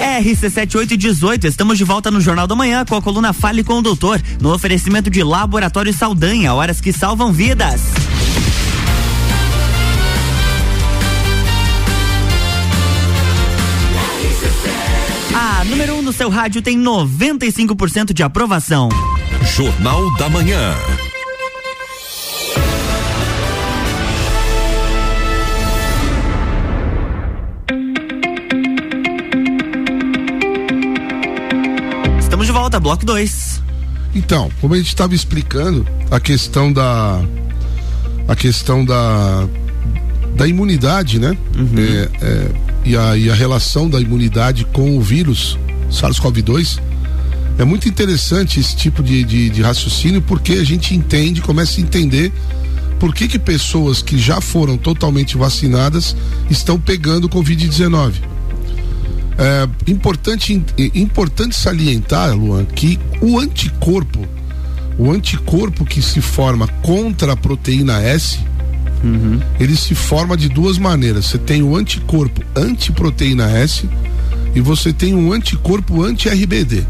RC7818, 0.00 1.44
estamos 1.44 1.76
de 1.76 1.84
volta 1.84 2.10
no 2.10 2.18
Jornal 2.18 2.46
da 2.46 2.56
Manhã 2.56 2.82
com 2.82 2.96
a 2.96 3.02
coluna 3.02 3.34
Fale 3.34 3.62
com 3.62 3.74
o 3.74 3.82
Doutor, 3.82 4.22
no 4.40 4.54
oferecimento 4.54 5.10
de 5.10 5.22
Laboratório 5.22 5.92
Saldanha, 5.92 6.54
horas 6.54 6.80
que 6.80 6.94
salvam 6.94 7.30
vidas. 7.30 8.03
No 16.04 16.12
seu 16.12 16.28
rádio 16.28 16.60
tem 16.60 16.78
95% 16.78 18.12
de 18.12 18.22
aprovação. 18.22 18.90
Jornal 19.56 20.14
da 20.16 20.28
Manhã. 20.28 20.74
Estamos 32.20 32.46
de 32.46 32.52
volta, 32.52 32.78
bloco 32.78 33.06
2. 33.06 33.62
Então, 34.14 34.50
como 34.60 34.74
a 34.74 34.76
gente 34.76 34.88
estava 34.88 35.14
explicando, 35.14 35.86
a 36.10 36.20
questão 36.20 36.70
da. 36.70 37.22
A 38.28 38.36
questão 38.36 38.84
da. 38.84 39.48
Da 40.36 40.46
imunidade, 40.46 41.18
né? 41.18 41.36
Uhum. 41.56 41.74
É, 41.78 42.26
é, 42.26 42.50
e, 42.84 42.96
a, 42.96 43.16
e 43.16 43.30
a 43.30 43.34
relação 43.34 43.88
da 43.88 44.00
imunidade 44.00 44.66
com 44.66 44.98
o 44.98 45.00
vírus 45.00 45.58
SARS-CoV-2. 45.94 46.80
É 47.56 47.64
muito 47.64 47.88
interessante 47.88 48.58
esse 48.58 48.76
tipo 48.76 49.02
de, 49.02 49.22
de, 49.24 49.48
de, 49.48 49.62
raciocínio 49.62 50.20
porque 50.20 50.54
a 50.54 50.64
gente 50.64 50.94
entende, 50.94 51.40
começa 51.40 51.80
a 51.80 51.82
entender 51.82 52.32
por 52.98 53.14
que, 53.14 53.28
que 53.28 53.38
pessoas 53.38 54.02
que 54.02 54.18
já 54.18 54.40
foram 54.40 54.76
totalmente 54.76 55.36
vacinadas 55.36 56.16
estão 56.50 56.78
pegando 56.80 57.28
Covid-19. 57.28 58.14
É 59.36 59.90
importante, 59.90 60.62
importante 60.94 61.56
salientar, 61.56 62.36
Luan, 62.36 62.64
que 62.64 62.98
o 63.20 63.38
anticorpo, 63.38 64.26
o 64.96 65.10
anticorpo 65.10 65.84
que 65.84 66.00
se 66.00 66.20
forma 66.20 66.68
contra 66.82 67.32
a 67.32 67.36
proteína 67.36 68.00
S, 68.00 68.38
uhum. 69.02 69.40
ele 69.58 69.76
se 69.76 69.94
forma 69.94 70.36
de 70.36 70.48
duas 70.48 70.78
maneiras. 70.78 71.26
Você 71.26 71.38
tem 71.38 71.62
o 71.62 71.76
anticorpo 71.76 72.42
antiproteína 72.54 73.50
S 73.50 73.88
e 74.54 74.60
você 74.60 74.92
tem 74.92 75.14
um 75.14 75.32
anticorpo 75.32 76.02
anti-RBD. 76.02 76.84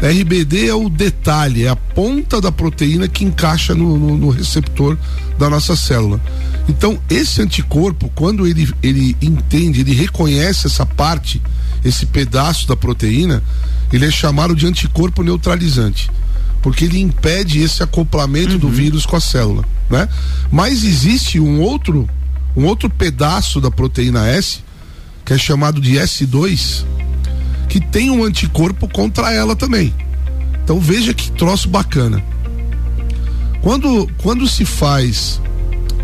RBD 0.00 0.68
é 0.68 0.74
o 0.74 0.88
detalhe, 0.88 1.64
é 1.64 1.68
a 1.68 1.76
ponta 1.76 2.40
da 2.40 2.52
proteína 2.52 3.08
que 3.08 3.24
encaixa 3.24 3.74
no, 3.74 3.96
no, 3.98 4.18
no, 4.18 4.30
receptor 4.30 4.98
da 5.38 5.48
nossa 5.48 5.76
célula. 5.76 6.20
Então, 6.68 6.98
esse 7.08 7.40
anticorpo, 7.40 8.10
quando 8.14 8.46
ele, 8.46 8.72
ele 8.82 9.16
entende, 9.22 9.80
ele 9.80 9.94
reconhece 9.94 10.66
essa 10.66 10.84
parte, 10.84 11.40
esse 11.84 12.06
pedaço 12.06 12.66
da 12.68 12.76
proteína, 12.76 13.42
ele 13.92 14.06
é 14.06 14.10
chamado 14.10 14.54
de 14.54 14.66
anticorpo 14.66 15.22
neutralizante. 15.22 16.10
Porque 16.60 16.86
ele 16.86 17.00
impede 17.00 17.60
esse 17.60 17.82
acoplamento 17.82 18.54
uhum. 18.54 18.58
do 18.58 18.68
vírus 18.68 19.06
com 19.06 19.16
a 19.16 19.20
célula. 19.20 19.64
Né? 19.88 20.08
Mas 20.50 20.82
existe 20.82 21.38
um 21.38 21.60
outro, 21.60 22.08
um 22.56 22.64
outro 22.64 22.90
pedaço 22.90 23.60
da 23.60 23.70
proteína 23.70 24.26
S, 24.26 24.63
que 25.24 25.32
é 25.32 25.38
chamado 25.38 25.80
de 25.80 25.94
S2, 25.94 26.84
que 27.68 27.80
tem 27.80 28.10
um 28.10 28.22
anticorpo 28.22 28.88
contra 28.88 29.32
ela 29.32 29.56
também. 29.56 29.94
Então 30.62 30.78
veja 30.78 31.14
que 31.14 31.30
troço 31.32 31.68
bacana. 31.68 32.22
Quando, 33.60 34.08
quando 34.18 34.46
se 34.46 34.64
faz 34.64 35.40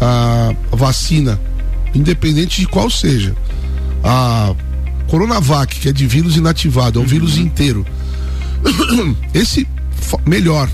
a 0.00 0.55
vacina, 0.75 1.39
independente 1.95 2.61
de 2.61 2.67
qual 2.67 2.89
seja, 2.91 3.37
a 4.03 4.55
Coronavac, 5.09 5.79
que 5.79 5.89
é 5.89 5.93
de 5.93 6.07
vírus 6.07 6.37
inativado, 6.37 6.99
é 6.99 7.00
um 7.00 7.03
uhum. 7.03 7.09
vírus 7.09 7.37
inteiro. 7.37 7.85
Esse 9.35 9.67
melhor. 10.27 10.71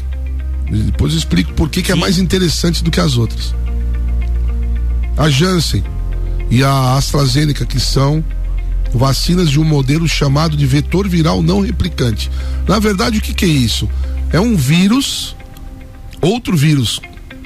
Depois 0.71 1.12
eu 1.12 1.19
explico 1.19 1.53
por 1.55 1.69
que, 1.69 1.83
que 1.83 1.93
é 1.93 1.95
mais 1.95 2.19
interessante 2.19 2.83
do 2.83 2.91
que 2.91 3.00
as 3.00 3.17
outras. 3.17 3.55
A 5.17 5.31
Janssen 5.31 5.83
e 6.50 6.62
a 6.62 6.95
AstraZeneca, 6.95 7.65
que 7.65 7.81
são 7.81 8.25
vacinas 8.95 9.50
de 9.50 9.61
um 9.61 9.65
modelo 9.65 10.09
chamado 10.09 10.57
de 10.57 10.67
vetor 10.67 11.09
viral 11.09 11.43
não 11.43 11.61
replicante. 11.61 12.31
Na 12.67 12.79
verdade, 12.79 13.19
o 13.19 13.21
que, 13.21 13.35
que 13.35 13.45
é 13.45 13.49
isso? 13.49 13.88
É 14.33 14.41
um 14.41 14.57
vírus, 14.57 15.37
outro 16.21 16.57
vírus 16.57 17.00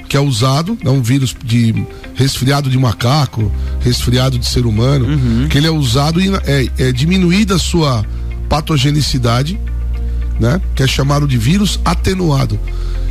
que 0.07 0.17
é 0.17 0.19
usado, 0.19 0.77
é 0.83 0.89
um 0.89 1.01
vírus 1.01 1.33
de 1.41 1.85
resfriado 2.15 2.69
de 2.69 2.77
macaco, 2.77 3.49
resfriado 3.79 4.37
de 4.37 4.45
ser 4.45 4.65
humano, 4.65 5.05
uhum. 5.05 5.47
que 5.47 5.57
ele 5.57 5.67
é 5.67 5.71
usado 5.71 6.19
e 6.19 6.29
é, 6.45 6.67
é 6.77 6.91
diminuída 6.91 7.55
a 7.55 7.59
sua 7.59 8.05
patogenicidade, 8.49 9.57
né? 10.37 10.59
Que 10.75 10.83
é 10.83 10.87
chamado 10.87 11.25
de 11.25 11.37
vírus 11.37 11.79
atenuado. 11.85 12.59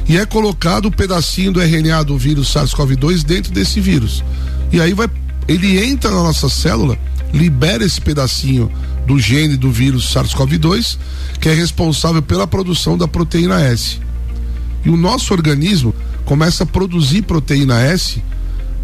E 0.06 0.18
é 0.18 0.26
colocado 0.26 0.86
o 0.86 0.88
um 0.88 0.90
pedacinho 0.90 1.52
do 1.52 1.62
RNA 1.62 2.04
do 2.04 2.18
vírus 2.18 2.52
SARS-CoV-2 2.52 3.24
dentro 3.24 3.50
desse 3.50 3.80
vírus. 3.80 4.22
E 4.70 4.78
aí 4.78 4.92
vai, 4.92 5.08
ele 5.50 5.84
entra 5.84 6.10
na 6.10 6.22
nossa 6.22 6.48
célula 6.48 6.96
libera 7.32 7.84
esse 7.84 8.00
pedacinho 8.00 8.70
do 9.06 9.18
gene 9.18 9.56
do 9.56 9.70
vírus 9.70 10.12
SARS-CoV-2, 10.14 10.96
que 11.40 11.48
é 11.48 11.54
responsável 11.54 12.22
pela 12.22 12.46
produção 12.46 12.96
da 12.96 13.08
proteína 13.08 13.60
S. 13.60 13.98
E 14.84 14.88
o 14.88 14.96
nosso 14.96 15.32
organismo 15.34 15.92
começa 16.24 16.62
a 16.62 16.66
produzir 16.66 17.22
proteína 17.22 17.80
S 17.80 18.22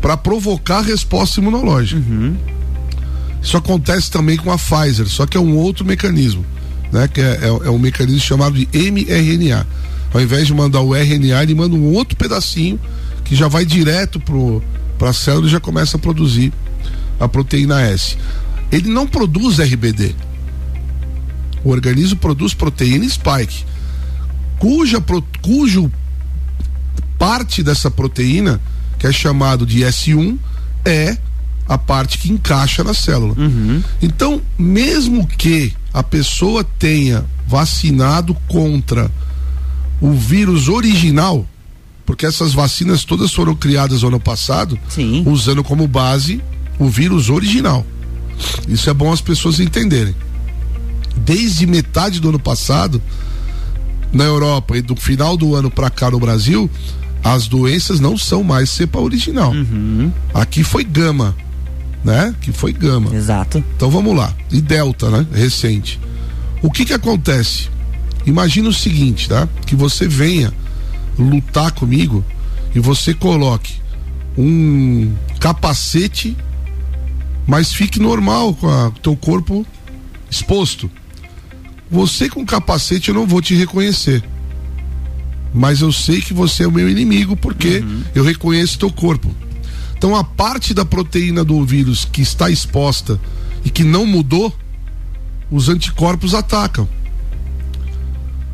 para 0.01 0.17
provocar 0.17 0.81
resposta 0.81 1.41
imunológica. 1.41 2.01
Uhum. 2.01 2.37
Isso 3.41 3.57
acontece 3.57 4.11
também 4.11 4.37
com 4.37 4.51
a 4.51 4.59
Pfizer, 4.59 5.07
só 5.09 5.25
que 5.25 5.37
é 5.37 5.41
um 5.41 5.57
outro 5.57 5.85
mecanismo, 5.85 6.45
né? 6.93 7.07
Que 7.07 7.21
é, 7.21 7.39
é, 7.43 7.47
é 7.47 7.71
um 7.71 7.79
mecanismo 7.79 8.21
chamado 8.21 8.57
de 8.57 8.69
mRNA. 8.91 9.65
Ao 10.13 10.21
invés 10.21 10.49
de 10.49 10.55
mandar 10.55 10.81
o 10.81 10.95
RNA, 10.95 11.43
ele 11.45 11.55
manda 11.55 11.77
um 11.77 11.93
outro 11.93 12.17
pedacinho 12.17 12.81
que 13.25 13.37
já 13.37 13.47
vai 13.47 13.65
direto 13.65 14.19
para 14.99 15.11
a 15.11 15.13
célula 15.13 15.47
e 15.47 15.51
já 15.51 15.61
começa 15.61 15.97
a 15.97 16.01
produzir 16.01 16.53
a 17.19 17.29
proteína 17.29 17.81
S. 17.81 18.17
Ele 18.71 18.89
não 18.89 19.07
produz 19.07 19.59
RBD. 19.59 20.15
O 21.65 21.71
organismo 21.71 22.19
produz 22.19 22.55
proteína 22.55 23.09
spike, 23.09 23.65
cuja 24.59 25.03
cujo 25.43 25.91
parte 27.19 27.63
dessa 27.63 27.91
proteína, 27.91 28.61
que 28.99 29.07
é 29.07 29.13
chamado 29.13 29.67
de 29.67 29.81
S1, 29.81 30.39
é 30.85 31.17
a 31.69 31.77
parte 31.77 32.19
que 32.19 32.31
encaixa 32.31 32.85
na 32.85 32.95
célula. 32.95 33.35
Uhum. 33.37 33.83
Então, 34.01 34.41
mesmo 34.57 35.27
que 35.27 35.73
a 35.93 36.03
pessoa 36.03 36.63
tenha 36.63 37.25
vacinado 37.47 38.35
contra 38.49 39.11
o 40.01 40.13
vírus 40.13 40.69
original, 40.69 41.47
porque 42.07 42.25
essas 42.25 42.55
vacinas 42.55 43.05
todas 43.05 43.33
foram 43.33 43.55
criadas 43.55 44.03
no 44.03 44.09
ano 44.09 44.21
passado, 44.21 44.79
Sim. 44.89 45.25
usando 45.27 45.65
como 45.65 45.89
base 45.89 46.41
o 46.79 46.89
vírus 46.89 47.29
original. 47.29 47.85
Isso 48.69 48.89
é 48.89 48.95
bom 48.95 49.13
as 49.13 49.21
pessoas 49.21 49.59
entenderem. 49.59 50.15
Desde 51.17 51.67
metade 51.67 52.21
do 52.21 52.29
ano 52.29 52.39
passado, 52.39 53.03
na 54.13 54.25
Europa 54.25 54.77
e 54.77 54.83
do 54.83 54.95
final 54.95 55.37
do 55.37 55.55
ano 55.55 55.71
para 55.71 55.91
cá 55.91 56.11
no 56.11 56.21
Brasil, 56.21 56.71
as 57.25 57.49
doenças 57.49 57.99
não 57.99 58.17
são 58.17 58.45
mais 58.45 58.71
cepa 58.71 59.01
original. 59.01 59.51
Uhum. 59.51 60.13
Aqui 60.33 60.63
foi 60.63 60.85
gama, 60.85 61.35
né? 62.05 62.33
Que 62.41 62.53
foi 62.53 62.73
gama. 62.73 63.15
Exato. 63.15 63.65
Então 63.77 63.91
vamos 63.91 64.17
lá. 64.17 64.33
E 64.53 64.61
delta, 64.61 65.11
né? 65.11 65.27
Recente. 65.33 65.99
O 66.63 66.71
que 66.71 66.85
que 66.85 66.93
acontece? 66.93 67.69
Imagina 68.25 68.69
o 68.69 68.73
seguinte, 68.73 69.29
tá? 69.29 69.49
Que 69.67 69.75
você 69.75 70.07
venha 70.07 70.53
lutar 71.19 71.73
comigo 71.73 72.25
e 72.75 72.81
você 72.81 73.15
coloque 73.15 73.75
um 74.37 75.15
capacete 75.41 76.37
mas 77.47 77.73
fique 77.73 78.01
normal 78.01 78.55
com 78.55 78.67
o 78.67 78.91
teu 78.91 79.17
corpo 79.17 79.65
exposto. 80.29 80.91
Você 81.91 82.29
com 82.29 82.45
capacete 82.45 83.11
eu 83.11 83.15
não 83.15 83.27
vou 83.27 83.41
te 83.41 83.55
reconhecer. 83.55 84.23
Mas 85.55 85.81
eu 85.81 85.93
sei 85.93 86.21
que 86.21 86.35
você 86.35 86.65
é 86.65 86.67
o 86.67 86.73
meu 86.73 86.91
inimigo 86.91 87.37
porque 87.37 87.79
uhum. 87.79 88.03
eu 88.15 88.25
reconheço 88.25 88.79
teu 88.79 88.91
corpo. 88.91 89.33
Então 89.97 90.15
a 90.17 90.25
parte 90.25 90.75
da 90.75 90.85
proteína 90.85 91.45
do 91.45 91.65
vírus 91.65 92.05
que 92.05 92.21
está 92.21 92.51
exposta 92.51 93.19
e 93.65 93.71
que 93.71 93.85
não 93.85 94.05
mudou, 94.05 94.55
os 95.51 95.69
anticorpos 95.69 96.35
atacam. 96.35 96.89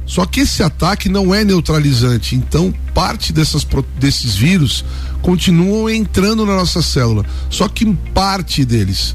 Só 0.04 0.26
que 0.26 0.40
esse 0.40 0.62
ataque 0.62 1.08
não 1.08 1.34
é 1.34 1.44
neutralizante, 1.44 2.34
então 2.34 2.74
parte 2.92 3.32
dessas, 3.32 3.66
desses 3.98 4.34
vírus 4.34 4.84
continuam 5.22 5.88
entrando 5.88 6.44
na 6.44 6.56
nossa 6.56 6.82
célula, 6.82 7.24
só 7.48 7.68
que 7.68 7.86
parte 8.12 8.64
deles. 8.64 9.14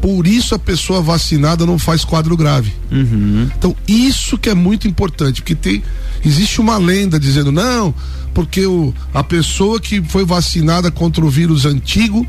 Por 0.00 0.26
isso 0.26 0.54
a 0.54 0.58
pessoa 0.58 1.02
vacinada 1.02 1.66
não 1.66 1.78
faz 1.78 2.04
quadro 2.04 2.36
grave. 2.36 2.72
Uhum. 2.90 3.50
Então, 3.58 3.74
isso 3.86 4.38
que 4.38 4.48
é 4.48 4.54
muito 4.54 4.86
importante, 4.86 5.42
porque 5.42 5.56
tem 5.56 5.82
existe 6.24 6.60
uma 6.60 6.76
lenda 6.76 7.18
dizendo 7.18 7.50
não, 7.50 7.94
porque 8.34 8.66
o, 8.66 8.94
a 9.12 9.24
pessoa 9.24 9.80
que 9.80 10.02
foi 10.02 10.24
vacinada 10.24 10.90
contra 10.90 11.24
o 11.24 11.30
vírus 11.30 11.64
antigo, 11.64 12.26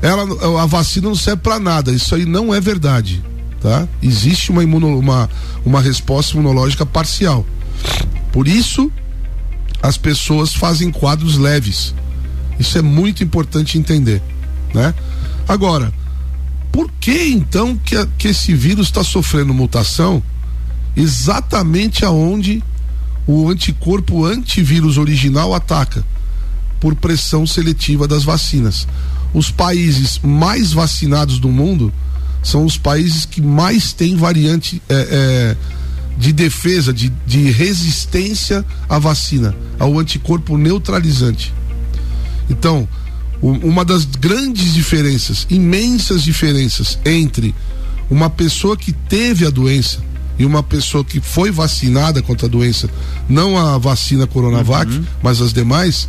ela 0.00 0.62
a 0.62 0.66
vacina 0.66 1.08
não 1.08 1.14
serve 1.16 1.42
para 1.42 1.58
nada. 1.58 1.90
Isso 1.90 2.14
aí 2.14 2.24
não 2.24 2.54
é 2.54 2.60
verdade, 2.60 3.22
tá? 3.60 3.86
Existe 4.02 4.50
uma 4.50 4.62
imuno, 4.62 4.98
uma 4.98 5.28
uma 5.64 5.80
resposta 5.80 6.34
imunológica 6.34 6.86
parcial. 6.86 7.44
Por 8.32 8.48
isso 8.48 8.90
as 9.82 9.96
pessoas 9.96 10.54
fazem 10.54 10.90
quadros 10.90 11.36
leves. 11.36 11.94
Isso 12.58 12.76
é 12.76 12.82
muito 12.82 13.22
importante 13.22 13.78
entender, 13.78 14.20
né? 14.74 14.92
Agora, 15.46 15.92
por 16.72 16.90
que 17.00 17.28
então 17.30 17.76
que, 17.76 17.94
que 18.18 18.28
esse 18.28 18.54
vírus 18.54 18.88
está 18.88 19.04
sofrendo 19.04 19.54
mutação 19.54 20.22
exatamente 20.96 22.04
aonde 22.04 22.62
o 23.26 23.48
anticorpo 23.48 24.24
antivírus 24.24 24.98
original 24.98 25.54
ataca? 25.54 26.04
Por 26.80 26.94
pressão 26.94 27.46
seletiva 27.46 28.06
das 28.06 28.24
vacinas. 28.24 28.86
Os 29.32 29.50
países 29.50 30.20
mais 30.22 30.72
vacinados 30.72 31.38
do 31.38 31.48
mundo 31.48 31.92
são 32.42 32.64
os 32.64 32.76
países 32.76 33.24
que 33.24 33.40
mais 33.40 33.92
têm 33.92 34.16
variante 34.16 34.80
é, 34.88 34.94
é, 34.94 35.56
de 36.16 36.32
defesa, 36.32 36.92
de, 36.92 37.12
de 37.26 37.50
resistência 37.50 38.64
à 38.88 38.98
vacina, 38.98 39.54
ao 39.78 39.98
anticorpo 39.98 40.56
neutralizante. 40.56 41.54
Então, 42.50 42.88
uma 43.40 43.84
das 43.84 44.04
grandes 44.04 44.74
diferenças, 44.74 45.46
imensas 45.48 46.22
diferenças 46.22 46.98
entre 47.04 47.54
uma 48.10 48.28
pessoa 48.28 48.76
que 48.76 48.92
teve 48.92 49.46
a 49.46 49.50
doença 49.50 50.00
e 50.38 50.44
uma 50.44 50.62
pessoa 50.62 51.04
que 51.04 51.20
foi 51.20 51.50
vacinada 51.50 52.22
contra 52.22 52.46
a 52.46 52.50
doença, 52.50 52.88
não 53.28 53.58
a 53.58 53.76
vacina 53.76 54.26
Coronavac, 54.26 54.90
uhum. 54.90 55.04
mas 55.22 55.40
as 55.40 55.52
demais, 55.52 56.08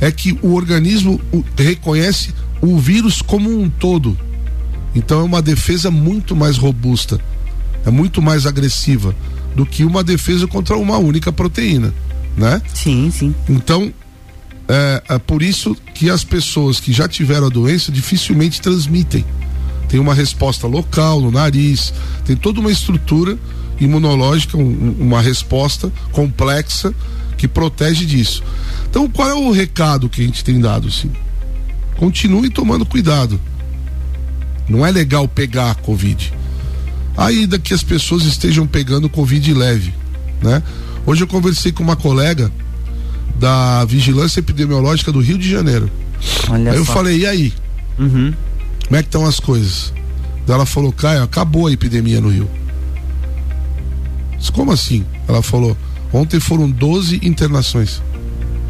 é 0.00 0.10
que 0.10 0.38
o 0.42 0.54
organismo 0.54 1.20
reconhece 1.56 2.34
o 2.60 2.78
vírus 2.78 3.22
como 3.22 3.50
um 3.50 3.68
todo. 3.68 4.18
Então 4.98 5.20
é 5.20 5.22
uma 5.22 5.40
defesa 5.40 5.92
muito 5.92 6.34
mais 6.34 6.56
robusta, 6.56 7.20
é 7.86 7.90
muito 7.90 8.20
mais 8.20 8.46
agressiva 8.46 9.14
do 9.54 9.64
que 9.64 9.84
uma 9.84 10.02
defesa 10.02 10.46
contra 10.48 10.76
uma 10.76 10.98
única 10.98 11.32
proteína, 11.32 11.94
né? 12.36 12.60
Sim, 12.74 13.08
sim. 13.12 13.32
Então 13.48 13.94
é, 14.68 15.02
é 15.08 15.18
por 15.20 15.40
isso 15.40 15.76
que 15.94 16.10
as 16.10 16.24
pessoas 16.24 16.80
que 16.80 16.92
já 16.92 17.06
tiveram 17.06 17.46
a 17.46 17.48
doença 17.50 17.92
dificilmente 17.92 18.60
transmitem. 18.60 19.24
Tem 19.88 20.00
uma 20.00 20.14
resposta 20.14 20.66
local 20.66 21.20
no 21.20 21.30
nariz, 21.30 21.94
tem 22.24 22.34
toda 22.34 22.58
uma 22.58 22.70
estrutura 22.70 23.38
imunológica, 23.80 24.58
um, 24.58 24.96
uma 24.98 25.22
resposta 25.22 25.92
complexa 26.10 26.92
que 27.36 27.46
protege 27.46 28.04
disso. 28.04 28.42
Então, 28.90 29.08
qual 29.08 29.28
é 29.28 29.34
o 29.34 29.52
recado 29.52 30.08
que 30.08 30.22
a 30.22 30.24
gente 30.24 30.42
tem 30.42 30.60
dado, 30.60 30.90
sim? 30.90 31.12
Continue 31.96 32.50
tomando 32.50 32.84
cuidado. 32.84 33.40
Não 34.68 34.84
é 34.84 34.90
legal 34.90 35.26
pegar 35.26 35.70
a 35.70 35.74
Covid. 35.74 36.32
Ainda 37.16 37.58
que 37.58 37.74
as 37.74 37.82
pessoas 37.82 38.24
estejam 38.24 38.66
pegando 38.66 39.08
Covid 39.08 39.52
leve, 39.54 39.92
né? 40.42 40.62
Hoje 41.04 41.22
eu 41.22 41.26
conversei 41.26 41.72
com 41.72 41.82
uma 41.82 41.96
colega 41.96 42.50
da 43.38 43.84
Vigilância 43.84 44.40
Epidemiológica 44.40 45.10
do 45.10 45.20
Rio 45.20 45.38
de 45.38 45.48
Janeiro. 45.48 45.90
Olha 46.48 46.72
aí 46.72 46.76
eu 46.76 46.84
falei, 46.84 47.18
e 47.20 47.26
aí? 47.26 47.52
Uhum. 47.98 48.32
Como 48.86 48.96
é 48.96 49.02
que 49.02 49.08
estão 49.08 49.26
as 49.26 49.40
coisas? 49.40 49.92
Ela 50.46 50.64
falou, 50.64 50.92
Caio, 50.92 51.22
acabou 51.22 51.66
a 51.66 51.72
epidemia 51.72 52.20
no 52.20 52.28
Rio. 52.28 52.48
Disse, 54.38 54.52
Como 54.52 54.72
assim? 54.72 55.04
Ela 55.26 55.42
falou, 55.42 55.76
ontem 56.12 56.40
foram 56.40 56.70
12 56.70 57.20
internações. 57.22 58.02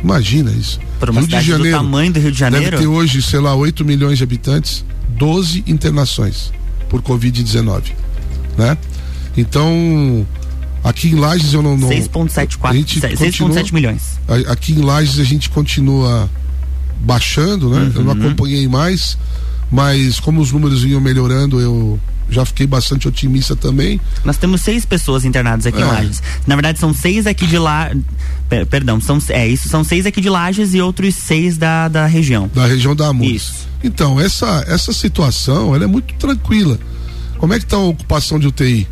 Imagina 0.02 0.50
isso. 0.50 0.80
Para 0.98 1.10
uma 1.10 1.20
Rio 1.20 1.28
de 1.28 1.40
Janeiro, 1.40 1.76
do 1.76 1.82
tamanho 1.82 2.12
do 2.12 2.20
Rio 2.20 2.32
de 2.32 2.38
Janeiro? 2.38 2.70
Deve 2.70 2.82
ter 2.82 2.88
hoje, 2.88 3.22
sei 3.22 3.40
lá, 3.40 3.54
8 3.54 3.84
milhões 3.84 4.18
de 4.18 4.24
habitantes, 4.24 4.84
12 5.18 5.64
internações 5.66 6.52
por 6.88 7.02
Covid-19. 7.02 7.92
Né? 8.56 8.76
Então, 9.36 10.26
Aqui 10.82 11.08
em 11.08 11.16
Lages 11.16 11.52
eu 11.52 11.62
não. 11.62 11.76
não 11.76 11.88
6,7 13.18 13.72
milhões. 13.72 14.18
Aqui 14.48 14.72
em 14.72 14.80
Lages 14.80 15.18
a 15.18 15.24
gente 15.24 15.50
continua 15.50 16.30
baixando, 17.00 17.68
né? 17.68 17.80
Uhum. 17.80 17.92
Eu 17.94 18.04
não 18.04 18.14
uhum. 18.14 18.26
acompanhei 18.26 18.66
mais, 18.68 19.18
mas 19.70 20.20
como 20.20 20.40
os 20.40 20.52
números 20.52 20.82
vinham 20.82 21.00
melhorando, 21.00 21.60
eu 21.60 22.00
já 22.30 22.44
fiquei 22.44 22.66
bastante 22.66 23.08
otimista 23.08 23.56
também. 23.56 24.00
Nós 24.24 24.36
temos 24.36 24.60
seis 24.60 24.84
pessoas 24.84 25.24
internadas 25.24 25.66
aqui 25.66 25.78
é. 25.78 25.80
em 25.80 25.84
Lages. 25.84 26.22
Na 26.46 26.54
verdade, 26.54 26.78
são 26.78 26.94
seis 26.94 27.26
aqui 27.26 27.46
de 27.46 27.58
lá. 27.58 27.90
perdão, 28.70 29.00
são, 29.00 29.18
é 29.28 29.46
isso, 29.46 29.68
são 29.68 29.82
seis 29.82 30.06
aqui 30.06 30.20
de 30.20 30.28
Lages 30.28 30.74
e 30.74 30.80
outros 30.80 31.14
seis 31.14 31.56
da, 31.56 31.88
da 31.88 32.06
região. 32.06 32.50
Da 32.54 32.66
região 32.66 32.94
da 32.94 33.08
Amus. 33.08 33.28
Isso. 33.28 33.67
Então, 33.82 34.20
essa, 34.20 34.64
essa 34.66 34.92
situação 34.92 35.74
ela 35.74 35.84
é 35.84 35.86
muito 35.86 36.14
tranquila. 36.14 36.78
Como 37.38 37.54
é 37.54 37.58
que 37.58 37.64
está 37.64 37.76
a 37.76 37.80
ocupação 37.80 38.38
de 38.38 38.46
UTI? 38.48 38.86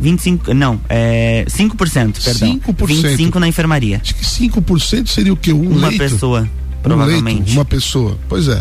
25, 0.00 0.52
não, 0.52 0.80
é 0.88 1.44
5%, 1.48 2.24
perdão. 2.24 2.60
5%. 2.74 2.86
25 2.86 3.38
na 3.38 3.46
enfermaria. 3.46 4.00
Acho 4.02 4.14
que 4.14 4.24
5% 4.24 5.06
seria 5.06 5.32
o 5.32 5.36
que? 5.36 5.52
Um 5.52 5.70
uma 5.70 5.88
leito? 5.88 6.02
pessoa, 6.02 6.50
provavelmente. 6.82 7.36
Um 7.36 7.44
leito, 7.44 7.52
uma 7.52 7.64
pessoa. 7.64 8.18
Pois 8.28 8.48
é. 8.48 8.60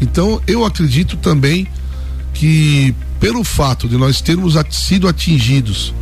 Então, 0.00 0.40
eu 0.46 0.64
acredito 0.64 1.16
também 1.16 1.66
que 2.32 2.94
pelo 3.18 3.42
fato 3.42 3.88
de 3.88 3.96
nós 3.96 4.20
termos 4.20 4.54
sido 4.70 5.08
atingidos 5.08 5.92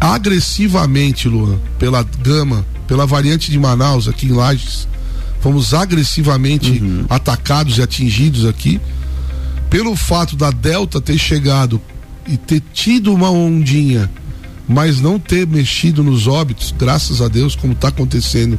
agressivamente, 0.00 1.28
Luan, 1.28 1.58
pela 1.78 2.02
gama, 2.02 2.64
pela 2.86 3.06
variante 3.06 3.50
de 3.50 3.58
Manaus 3.58 4.08
aqui 4.08 4.26
em 4.26 4.32
Lages, 4.32 4.88
fomos 5.40 5.74
agressivamente 5.74 6.70
uhum. 6.70 7.04
atacados 7.08 7.78
e 7.78 7.82
atingidos 7.82 8.44
aqui. 8.46 8.80
Pelo 9.70 9.94
fato 9.94 10.34
da 10.34 10.50
Delta 10.50 11.00
ter 11.00 11.18
chegado 11.18 11.80
e 12.26 12.36
ter 12.36 12.62
tido 12.72 13.12
uma 13.12 13.30
ondinha, 13.30 14.10
mas 14.68 15.00
não 15.00 15.18
ter 15.18 15.46
mexido 15.46 16.02
nos 16.02 16.26
óbitos, 16.26 16.74
graças 16.78 17.20
a 17.20 17.28
Deus, 17.28 17.54
como 17.54 17.72
está 17.72 17.88
acontecendo 17.88 18.58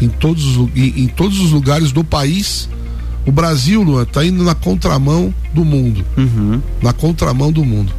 em 0.00 0.08
todos, 0.08 0.56
os, 0.56 0.68
em, 0.74 1.02
em, 1.04 1.06
todos 1.06 1.38
os 1.38 1.50
lugares 1.50 1.92
do 1.92 2.02
país, 2.02 2.68
o 3.26 3.32
Brasil, 3.32 3.82
Luan, 3.82 4.02
está 4.02 4.24
indo 4.24 4.42
na 4.42 4.54
contramão 4.54 5.32
do 5.52 5.64
mundo. 5.64 6.04
Uhum. 6.16 6.62
Na 6.82 6.92
contramão 6.92 7.52
do 7.52 7.64
mundo. 7.64 7.92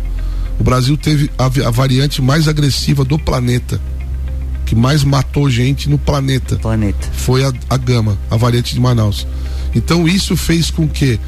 O 0.60 0.64
Brasil 0.64 0.98
teve 0.98 1.30
a, 1.38 1.46
a, 1.46 1.72
variante 1.72 2.22
mais 2.22 2.48
agressiva 2.48 3.04
do 3.04 3.18
planeta. 3.18 3.80
Que 4.66 4.76
mais 4.76 5.04
matou 5.04 5.50
gente 5.50 5.90
no 5.90 5.98
planeta. 5.98 6.56
Planeta. 6.58 7.10
Foi 7.14 7.44
a, 7.44 7.52
a 7.70 7.78
gama, 7.78 8.18
a 8.30 8.38
variante 8.38 8.74
de 8.74 8.80
Manaus. 8.80 9.28
Então 9.76 10.08
isso 10.08 10.36
fez 10.38 10.70
com 10.70 10.88
que 10.88 11.20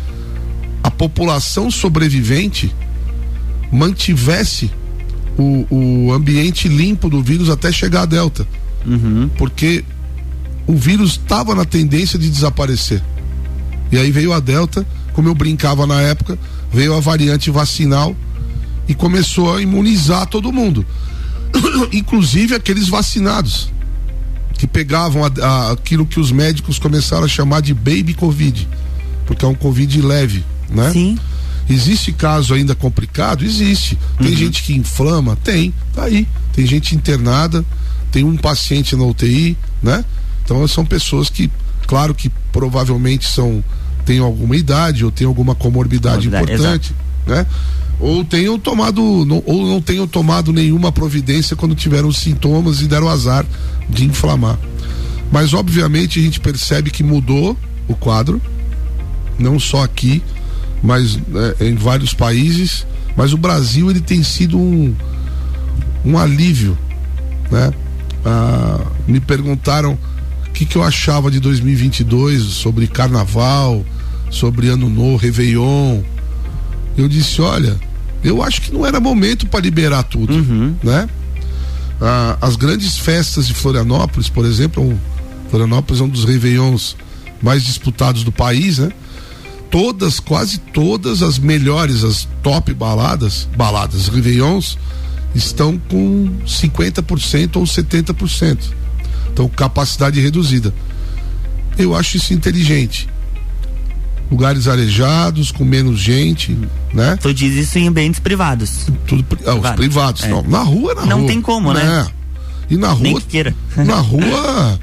a 0.83 0.91
população 0.91 1.71
sobrevivente 1.71 2.73
mantivesse 3.71 4.71
o, 5.37 5.65
o 5.69 6.13
ambiente 6.13 6.67
limpo 6.67 7.09
do 7.09 7.21
vírus 7.21 7.49
até 7.49 7.71
chegar 7.71 8.01
a 8.01 8.05
Delta. 8.05 8.47
Uhum. 8.85 9.29
Porque 9.37 9.83
o 10.67 10.75
vírus 10.75 11.11
estava 11.11 11.55
na 11.55 11.65
tendência 11.65 12.19
de 12.19 12.29
desaparecer. 12.29 13.01
E 13.91 13.97
aí 13.97 14.11
veio 14.11 14.33
a 14.33 14.39
Delta, 14.39 14.85
como 15.13 15.29
eu 15.29 15.35
brincava 15.35 15.85
na 15.85 16.01
época, 16.01 16.37
veio 16.71 16.95
a 16.95 16.99
variante 16.99 17.51
vacinal 17.51 18.15
e 18.87 18.93
começou 18.93 19.55
a 19.55 19.61
imunizar 19.61 20.27
todo 20.27 20.51
mundo. 20.51 20.85
Inclusive 21.91 22.55
aqueles 22.55 22.87
vacinados 22.87 23.71
que 24.57 24.67
pegavam 24.67 25.23
a, 25.25 25.31
a, 25.41 25.71
aquilo 25.71 26.05
que 26.05 26.19
os 26.19 26.31
médicos 26.31 26.79
começaram 26.79 27.25
a 27.25 27.27
chamar 27.27 27.61
de 27.61 27.73
baby 27.73 28.13
covid, 28.13 28.67
porque 29.25 29.43
é 29.43 29.47
um 29.47 29.55
covid 29.55 30.01
leve, 30.01 30.43
né? 30.69 30.91
Sim. 30.91 31.17
Existe 31.69 32.11
caso 32.11 32.53
ainda 32.53 32.75
complicado? 32.75 33.43
Existe. 33.43 33.97
Tem 34.17 34.29
uhum. 34.29 34.35
gente 34.35 34.63
que 34.63 34.73
inflama? 34.73 35.37
Tem. 35.43 35.73
Tá 35.93 36.05
aí. 36.05 36.27
Tem 36.51 36.65
gente 36.65 36.95
internada, 36.95 37.63
tem 38.11 38.23
um 38.23 38.35
paciente 38.35 38.95
na 38.95 39.03
UTI, 39.03 39.57
né? 39.81 40.03
Então 40.43 40.67
são 40.67 40.85
pessoas 40.85 41.29
que, 41.29 41.49
claro 41.87 42.13
que 42.13 42.29
provavelmente 42.51 43.27
são 43.27 43.63
têm 44.05 44.19
alguma 44.19 44.55
idade 44.55 45.05
ou 45.05 45.11
têm 45.11 45.25
alguma 45.25 45.55
comorbidade, 45.55 46.27
comorbidade 46.27 46.53
importante, 46.53 46.93
exato. 47.27 47.31
né? 47.31 47.45
Ou 47.99 48.23
tenham 48.25 48.59
tomado 48.59 49.01
ou 49.01 49.65
não 49.67 49.81
tenham 49.81 50.07
tomado 50.07 50.51
nenhuma 50.51 50.91
providência 50.91 51.55
quando 51.55 51.75
tiveram 51.75 52.11
sintomas 52.11 52.81
e 52.81 52.87
deram 52.87 53.07
azar 53.07 53.45
de 53.89 54.05
inflamar. 54.05 54.59
Mas 55.31 55.53
obviamente 55.53 56.19
a 56.19 56.21
gente 56.21 56.39
percebe 56.39 56.91
que 56.91 57.03
mudou 57.03 57.57
o 57.87 57.95
quadro, 57.95 58.41
não 59.39 59.59
só 59.59 59.83
aqui, 59.83 60.21
mas 60.81 61.17
é, 61.59 61.67
em 61.69 61.75
vários 61.75 62.13
países, 62.13 62.85
mas 63.15 63.33
o 63.33 63.37
Brasil 63.37 63.89
ele 63.89 64.01
tem 64.01 64.21
sido 64.21 64.57
um, 64.59 64.93
um 66.05 66.17
alívio, 66.17 66.77
né? 67.49 67.71
Ah, 68.25 68.79
me 69.07 69.19
perguntaram 69.19 69.97
o 70.47 70.51
que, 70.51 70.65
que 70.65 70.75
eu 70.75 70.83
achava 70.83 71.31
de 71.31 71.39
2022 71.39 72.43
sobre 72.43 72.87
Carnaval, 72.87 73.85
sobre 74.29 74.67
Ano 74.67 74.89
Novo, 74.89 75.17
Réveillon. 75.17 76.01
Eu 76.97 77.07
disse, 77.07 77.41
olha, 77.41 77.79
eu 78.23 78.41
acho 78.41 78.61
que 78.61 78.71
não 78.73 78.85
era 78.85 78.99
momento 78.99 79.45
para 79.47 79.59
liberar 79.59 80.03
tudo, 80.03 80.33
Uhum. 80.33 80.75
né? 80.83 81.07
Ah, 82.01 82.37
as 82.41 82.55
grandes 82.55 82.97
festas 82.97 83.47
de 83.47 83.53
Florianópolis, 83.53 84.29
por 84.29 84.45
exemplo, 84.45 84.83
um- 84.83 84.97
Florianópolis 85.49 86.01
é 86.01 86.03
um 86.03 86.09
dos 86.09 86.25
réveillons 86.25 86.95
mais 87.41 87.63
disputados 87.63 88.23
do 88.23 88.31
país, 88.31 88.79
né? 88.79 88.89
Todas, 89.69 90.19
quase 90.19 90.57
todas 90.59 91.21
as 91.21 91.39
melhores, 91.39 92.03
as 92.03 92.27
top 92.43 92.73
baladas, 92.73 93.47
baladas, 93.57 94.07
réveillons, 94.07 94.77
estão 95.33 95.77
com 95.89 96.29
50% 96.45 97.55
ou 97.59 97.65
70%. 97.65 98.71
Então, 99.31 99.47
capacidade 99.49 100.19
reduzida. 100.19 100.73
Eu 101.77 101.95
acho 101.95 102.17
isso 102.17 102.33
inteligente. 102.33 103.09
Lugares 104.33 104.67
arejados, 104.67 105.51
com 105.51 105.63
menos 105.63 105.99
gente, 105.99 106.57
né? 106.91 107.15
Tu 107.21 107.31
diz 107.35 107.53
isso 107.55 107.77
em 107.77 107.87
ambientes 107.87 108.19
privados. 108.19 108.87
Tudo 109.05 109.23
ah, 109.31 109.35
os 109.35 109.59
Privado. 109.59 109.77
privados. 109.77 110.23
É. 110.23 110.27
Não, 110.29 110.41
na 110.41 110.63
rua, 110.63 110.95
na 110.95 111.05
Não 111.05 111.19
rua. 111.19 111.27
tem 111.27 111.39
como, 111.39 111.71
né? 111.71 112.07
E 112.67 112.75
na 112.75 112.95
Nem 112.95 113.11
rua, 113.11 113.21
que 113.21 113.27
queira. 113.27 113.55
na 113.77 113.97
rua, 113.97 114.79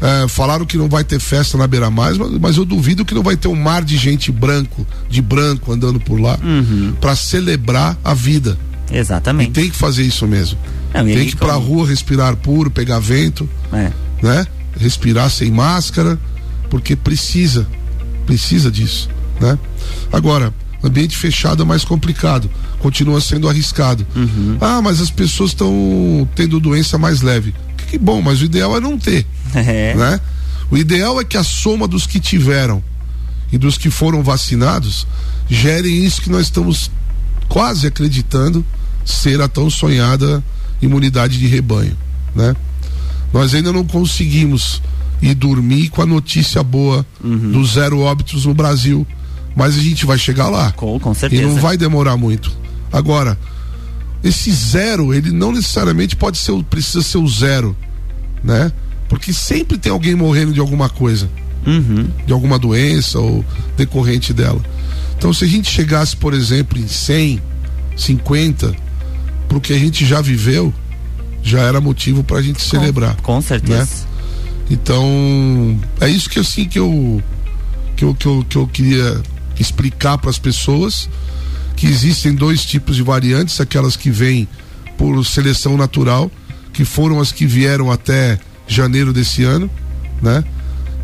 é, 0.00 0.26
falaram 0.26 0.66
que 0.66 0.76
não 0.76 0.88
vai 0.88 1.04
ter 1.04 1.20
festa 1.20 1.56
na 1.56 1.68
Beira 1.68 1.90
Mais, 1.90 2.18
mas, 2.18 2.28
mas 2.40 2.56
eu 2.56 2.64
duvido 2.64 3.04
que 3.04 3.14
não 3.14 3.22
vai 3.22 3.36
ter 3.36 3.46
um 3.46 3.54
mar 3.54 3.84
de 3.84 3.96
gente 3.96 4.32
branco, 4.32 4.84
de 5.08 5.22
branco 5.22 5.72
andando 5.72 6.00
por 6.00 6.20
lá, 6.20 6.36
Uhum. 6.42 6.94
pra 7.00 7.14
celebrar 7.14 7.96
a 8.04 8.12
vida. 8.14 8.58
E 8.90 8.96
Exatamente. 8.96 9.52
tem 9.52 9.70
que 9.70 9.76
fazer 9.76 10.02
isso 10.02 10.26
mesmo. 10.26 10.58
Não, 10.92 11.08
e 11.08 11.14
tem 11.14 11.26
que 11.26 11.34
ir 11.34 11.36
pra 11.36 11.54
como- 11.54 11.66
rua 11.66 11.86
respirar 11.86 12.34
puro, 12.34 12.68
pegar 12.68 12.98
vento, 12.98 13.48
É. 13.72 13.92
né? 14.20 14.44
Respirar 14.76 15.30
sem 15.30 15.52
máscara, 15.52 16.18
porque 16.68 16.96
precisa, 16.96 17.64
precisa 18.28 18.70
disso, 18.70 19.08
né? 19.40 19.58
Agora, 20.12 20.52
ambiente 20.84 21.16
fechado 21.16 21.62
é 21.62 21.66
mais 21.66 21.82
complicado, 21.82 22.50
continua 22.78 23.22
sendo 23.22 23.48
arriscado. 23.48 24.06
Uhum. 24.14 24.58
Ah, 24.60 24.82
mas 24.82 25.00
as 25.00 25.10
pessoas 25.10 25.52
estão 25.52 26.28
tendo 26.34 26.60
doença 26.60 26.98
mais 26.98 27.22
leve. 27.22 27.54
Que, 27.78 27.86
que 27.86 27.98
bom, 27.98 28.20
mas 28.20 28.42
o 28.42 28.44
ideal 28.44 28.76
é 28.76 28.80
não 28.80 28.98
ter, 28.98 29.26
É. 29.56 29.94
né? 29.94 30.20
O 30.70 30.76
ideal 30.76 31.18
é 31.18 31.24
que 31.24 31.38
a 31.38 31.42
soma 31.42 31.88
dos 31.88 32.06
que 32.06 32.20
tiveram 32.20 32.84
e 33.50 33.56
dos 33.56 33.78
que 33.78 33.88
foram 33.88 34.22
vacinados 34.22 35.06
gerem 35.48 36.04
isso 36.04 36.20
que 36.20 36.28
nós 36.28 36.42
estamos 36.42 36.90
quase 37.48 37.86
acreditando 37.86 38.62
ser 39.06 39.40
a 39.40 39.48
tão 39.48 39.70
sonhada 39.70 40.44
imunidade 40.82 41.38
de 41.38 41.46
rebanho, 41.46 41.96
né? 42.34 42.54
Nós 43.32 43.54
ainda 43.54 43.72
não 43.72 43.84
conseguimos 43.84 44.82
ir 45.22 45.34
dormir 45.34 45.88
com 45.90 46.02
a 46.02 46.06
notícia 46.06 46.62
boa 46.62 47.04
Uhum. 47.22 47.52
do 47.52 47.64
zero 47.66 47.98
óbitos 48.00 48.44
no 48.46 48.54
Brasil, 48.54 49.06
mas 49.56 49.76
a 49.76 49.80
gente 49.80 50.06
vai 50.06 50.18
chegar 50.18 50.48
lá. 50.48 50.70
Com, 50.72 50.98
com 51.00 51.12
E 51.12 51.14
certeza. 51.14 51.42
não 51.42 51.56
vai 51.56 51.76
demorar 51.76 52.16
muito. 52.16 52.50
Agora, 52.92 53.38
esse 54.22 54.50
zero, 54.52 55.12
ele 55.14 55.30
não 55.30 55.52
necessariamente 55.52 56.16
pode 56.16 56.38
ser, 56.38 56.52
precisa 56.64 57.02
ser 57.02 57.18
o 57.18 57.28
zero, 57.28 57.76
né? 58.42 58.70
Porque 59.08 59.32
sempre 59.32 59.78
tem 59.78 59.90
alguém 59.92 60.14
morrendo 60.14 60.52
de 60.52 60.60
alguma 60.60 60.88
coisa, 60.88 61.28
Uhum. 61.66 62.06
de 62.26 62.32
alguma 62.32 62.58
doença 62.58 63.18
ou 63.18 63.44
decorrente 63.76 64.32
dela. 64.32 64.60
Então, 65.16 65.32
se 65.32 65.44
a 65.44 65.48
gente 65.48 65.68
chegasse, 65.70 66.16
por 66.16 66.32
exemplo, 66.34 66.78
em 66.78 66.86
100, 66.86 67.40
50, 67.96 68.74
pro 69.48 69.60
que 69.60 69.72
a 69.72 69.78
gente 69.78 70.06
já 70.06 70.20
viveu, 70.20 70.72
já 71.42 71.60
era 71.60 71.80
motivo 71.80 72.22
pra 72.22 72.40
gente 72.42 72.62
celebrar. 72.62 73.16
Com 73.22 73.40
certeza. 73.40 74.06
Então, 74.70 75.80
é 76.00 76.08
isso 76.08 76.28
que 76.28 76.38
assim 76.38 76.66
que 76.66 76.78
eu 76.78 77.22
que 77.96 78.04
eu, 78.04 78.14
que 78.14 78.26
eu, 78.26 78.46
que 78.48 78.56
eu 78.56 78.66
queria 78.68 79.20
explicar 79.58 80.18
para 80.18 80.30
as 80.30 80.38
pessoas 80.38 81.08
que 81.74 81.86
existem 81.86 82.34
dois 82.34 82.64
tipos 82.64 82.96
de 82.96 83.02
variantes, 83.02 83.60
aquelas 83.60 83.96
que 83.96 84.10
vêm 84.10 84.48
por 84.96 85.24
seleção 85.24 85.76
natural, 85.76 86.30
que 86.72 86.84
foram 86.84 87.20
as 87.20 87.32
que 87.32 87.46
vieram 87.46 87.90
até 87.90 88.38
janeiro 88.66 89.12
desse 89.12 89.42
ano, 89.42 89.70
né? 90.22 90.44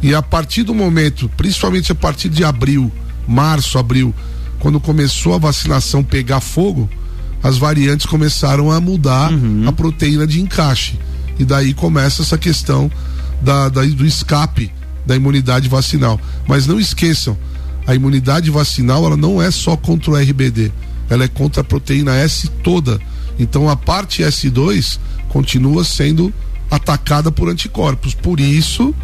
E 0.03 0.15
a 0.15 0.23
partir 0.23 0.63
do 0.63 0.75
momento, 0.75 1.29
principalmente 1.37 1.91
a 1.91 1.95
partir 1.95 2.29
de 2.29 2.45
abril, 2.45 2.93
março, 3.27 3.79
abril, 3.79 4.15
quando 4.59 4.79
começou 4.79 5.35
a 5.35 5.39
vacinação 5.39 6.03
pegar 6.03 6.41
fogo, 6.41 6.89
as 7.43 7.57
variantes 7.57 8.07
começaram 8.07 8.71
a 8.71 8.81
mudar 8.81 9.31
a 9.67 9.73
proteína 9.73 10.27
de 10.27 10.41
encaixe. 10.41 10.99
E 11.39 11.45
daí 11.45 11.75
começa 11.75 12.23
essa 12.23 12.39
questão 12.39 12.91
da, 13.43 13.69
da- 13.69 13.85
do 13.85 14.07
escape 14.07 14.73
da 15.07 15.15
imunidade 15.17 15.69
vacinal. 15.69 16.19
Mas 16.49 16.67
não 16.67 16.79
esqueçam, 16.81 17.37
a 17.87 17.95
imunidade 17.95 18.51
vacinal 18.51 19.05
ela 19.05 19.17
não 19.17 19.41
é 19.43 19.51
só 19.51 19.77
contra 19.77 20.11
o 20.13 20.17
RBD, 20.17 20.73
ela 21.11 21.25
é 21.25 21.29
contra 21.29 21.61
a 21.61 21.65
proteína 21.65 22.15
S 22.17 22.49
toda. 22.63 22.99
Então 23.39 23.69
a 23.69 23.77
parte 23.77 24.23
S2 24.23 24.99
continua 25.29 25.85
sendo 25.85 26.33
atacada 26.71 27.31
por 27.31 27.49
anticorpos. 27.49 28.15
Por 28.15 28.41
isso 28.41 28.95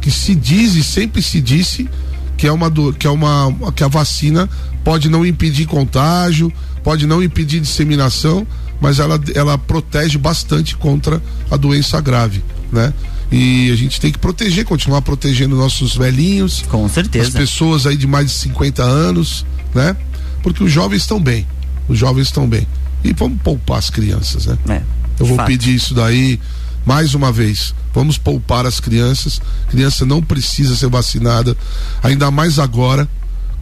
que 0.00 0.10
se 0.10 0.34
diz 0.34 0.74
e 0.74 0.82
sempre 0.84 1.20
se 1.22 1.40
disse 1.40 1.88
que 2.36 2.46
é 2.46 2.52
uma 2.52 2.70
que 2.98 3.06
é 3.06 3.10
uma 3.10 3.52
que 3.74 3.84
a 3.84 3.88
vacina 3.88 4.48
pode 4.82 5.08
não 5.08 5.24
impedir 5.24 5.66
contágio, 5.66 6.52
pode 6.82 7.06
não 7.06 7.22
impedir 7.22 7.60
disseminação, 7.60 8.46
mas 8.80 8.98
ela, 8.98 9.20
ela 9.34 9.56
protege 9.58 10.18
bastante 10.18 10.76
contra 10.76 11.22
a 11.50 11.56
doença 11.56 12.00
grave, 12.00 12.42
né? 12.72 12.92
E 13.32 13.70
a 13.70 13.76
gente 13.76 14.00
tem 14.00 14.12
que 14.12 14.18
proteger, 14.18 14.64
continuar 14.64 15.02
protegendo 15.02 15.56
nossos 15.56 15.96
velhinhos, 15.96 16.62
Com 16.68 16.84
as 16.86 16.92
certeza. 16.92 17.38
pessoas 17.38 17.86
aí 17.86 17.96
de 17.96 18.06
mais 18.06 18.26
de 18.26 18.32
50 18.38 18.82
anos, 18.82 19.44
né? 19.74 19.96
Porque 20.42 20.62
os 20.62 20.70
jovens 20.70 21.02
estão 21.02 21.20
bem. 21.20 21.46
Os 21.88 21.98
jovens 21.98 22.28
estão 22.28 22.46
bem. 22.48 22.66
E 23.02 23.12
vamos 23.12 23.40
poupar 23.42 23.78
as 23.78 23.90
crianças, 23.90 24.46
né? 24.46 24.58
É, 24.68 24.82
Eu 25.18 25.26
vou 25.26 25.36
fato. 25.36 25.46
pedir 25.46 25.74
isso 25.74 25.94
daí 25.94 26.38
mais 26.86 27.14
uma 27.14 27.32
vez. 27.32 27.74
Vamos 27.94 28.18
poupar 28.18 28.66
as 28.66 28.78
crianças. 28.80 29.40
Criança 29.68 30.04
não 30.04 30.22
precisa 30.22 30.76
ser 30.76 30.88
vacinada, 30.88 31.56
ainda 32.02 32.30
mais 32.30 32.58
agora 32.58 33.08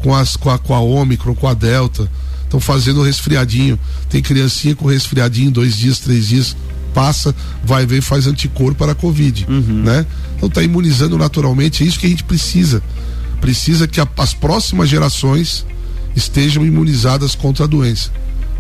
com 0.01 0.15
as 0.15 0.37
com 0.37 0.51
a, 0.51 0.59
com 0.59 0.75
a 0.75 0.81
Ômicron, 0.81 1.35
com 1.35 1.49
a 1.49 1.55
Delta. 1.55 2.11
Estão 2.45 2.61
fazendo 2.61 3.03
resfriadinho. 3.03 3.79
Tem 4.11 4.21
criancinha 4.21 4.75
com 4.77 4.87
resfriadinho, 4.87 5.51
dois 5.51 5.77
dias, 5.77 5.99
três 5.99 6.29
dias, 6.29 6.57
passa, 6.95 7.35
vai 7.65 7.85
ver, 7.87 8.01
faz 8.03 8.27
anticorpo 8.27 8.75
para 8.79 8.93
a 8.93 8.95
Covid, 8.95 9.47
né? 9.49 10.07
Então 10.37 10.49
tá 10.49 10.63
imunizando 10.63 11.17
naturalmente. 11.19 11.83
É 11.83 11.87
isso 11.87 11.99
que 11.99 12.07
a 12.07 12.11
gente 12.11 12.25
precisa. 12.25 12.83
Precisa 13.41 13.89
que 13.89 14.01
a- 14.01 14.09
as 14.19 14.33
próximas 14.35 14.89
gerações 14.89 15.65
estejam 16.15 16.65
imunizadas 16.65 17.35
contra 17.35 17.65
a 17.65 17.67
doença. 17.67 18.11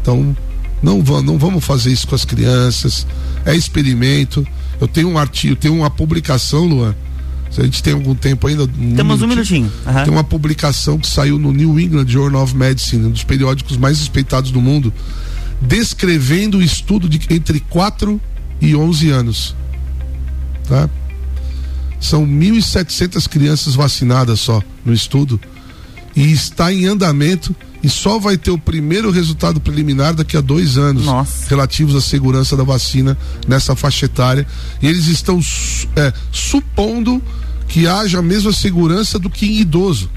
Então, 0.01 0.37
não, 0.83 1.03
va- 1.03 1.23
não 1.23 1.38
vamos 1.38 1.64
fazer 1.64 1.92
isso 1.92 2.07
com 2.09 2.14
as 2.14 2.25
crianças. 2.25 3.07
É 3.45 3.55
experimento. 3.55 4.47
Eu 4.81 4.88
tenho 4.88 5.09
um 5.09 5.18
artigo, 5.18 5.55
tenho 5.55 5.75
uma 5.77 5.90
publicação, 5.90 6.64
Luan. 6.64 6.95
Se 7.51 7.61
a 7.61 7.64
gente 7.64 7.83
tem 7.83 7.92
algum 7.92 8.14
tempo 8.14 8.47
ainda. 8.47 8.66
Temos 8.97 9.21
um 9.21 9.27
minutinho. 9.29 9.71
Aham. 9.87 10.05
Tem 10.05 10.12
uma 10.12 10.25
publicação 10.25 10.99
que 10.99 11.07
saiu 11.07 11.38
no 11.38 11.53
New 11.53 11.79
England 11.79 12.07
Journal 12.09 12.42
of 12.42 12.57
Medicine, 12.57 13.05
um 13.07 13.11
dos 13.11 13.25
periódicos 13.25 13.77
mais 13.77 13.99
respeitados 13.99 14.51
do 14.51 14.61
mundo, 14.61 14.92
descrevendo 15.62 16.59
o 16.59 16.62
estudo 16.62 17.09
de 17.09 17.20
entre 17.31 17.61
4 17.61 18.20
e 18.61 18.75
11 18.75 19.11
anos. 19.11 19.57
Tá? 20.68 20.88
São 22.01 22.27
1.700 22.27 23.29
crianças 23.29 23.75
vacinadas 23.75 24.40
só 24.40 24.62
no 24.85 24.92
estudo 24.92 25.40
e 26.14 26.31
está 26.33 26.72
em 26.72 26.87
andamento 26.87 27.55
e 27.83 27.88
só 27.88 28.18
vai 28.18 28.37
ter 28.37 28.51
o 28.51 28.59
primeiro 28.59 29.11
resultado 29.11 29.61
preliminar 29.61 30.14
daqui 30.14 30.37
a 30.37 30.40
dois 30.40 30.79
anos 30.79 31.05
Nossa. 31.05 31.48
relativos 31.48 31.96
à 31.96 32.01
segurança 32.01 32.57
da 32.57 32.62
vacina 32.62 33.18
nessa 33.46 33.75
faixa 33.75 34.07
etária. 34.07 34.46
E 34.81 34.87
eles 34.87 35.07
estão 35.07 35.40
é, 35.96 36.12
supondo 36.31 37.20
que 37.66 37.87
haja 37.87 38.18
a 38.18 38.22
mesma 38.22 38.53
segurança 38.53 39.18
do 39.18 39.29
que 39.29 39.46
em 39.46 39.61
idoso. 39.61 40.11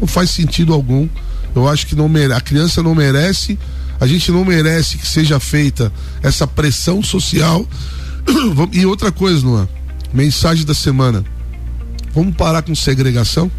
Não 0.00 0.06
faz 0.06 0.30
sentido 0.30 0.72
algum. 0.72 1.08
Eu 1.54 1.68
acho 1.68 1.86
que 1.86 1.94
não 1.94 2.08
mere... 2.08 2.32
a 2.32 2.40
criança 2.40 2.82
não 2.82 2.94
merece, 2.94 3.58
a 4.00 4.06
gente 4.06 4.32
não 4.32 4.44
merece 4.44 4.96
que 4.96 5.06
seja 5.06 5.38
feita 5.38 5.92
essa 6.22 6.46
pressão 6.46 7.02
social. 7.02 7.66
E 8.72 8.86
outra 8.86 9.12
coisa, 9.12 9.44
Luan, 9.44 9.68
mensagem 10.12 10.64
da 10.64 10.74
semana. 10.74 11.24
Vamos 12.14 12.34
parar 12.34 12.62
com 12.62 12.74
segregação, 12.74 13.50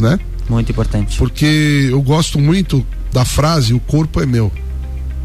né? 0.00 0.18
Muito 0.48 0.72
importante. 0.72 1.16
Porque 1.16 1.88
eu 1.90 2.00
gosto 2.02 2.38
muito 2.38 2.84
da 3.12 3.24
frase: 3.24 3.72
o 3.74 3.80
corpo 3.80 4.20
é 4.20 4.26
meu. 4.26 4.52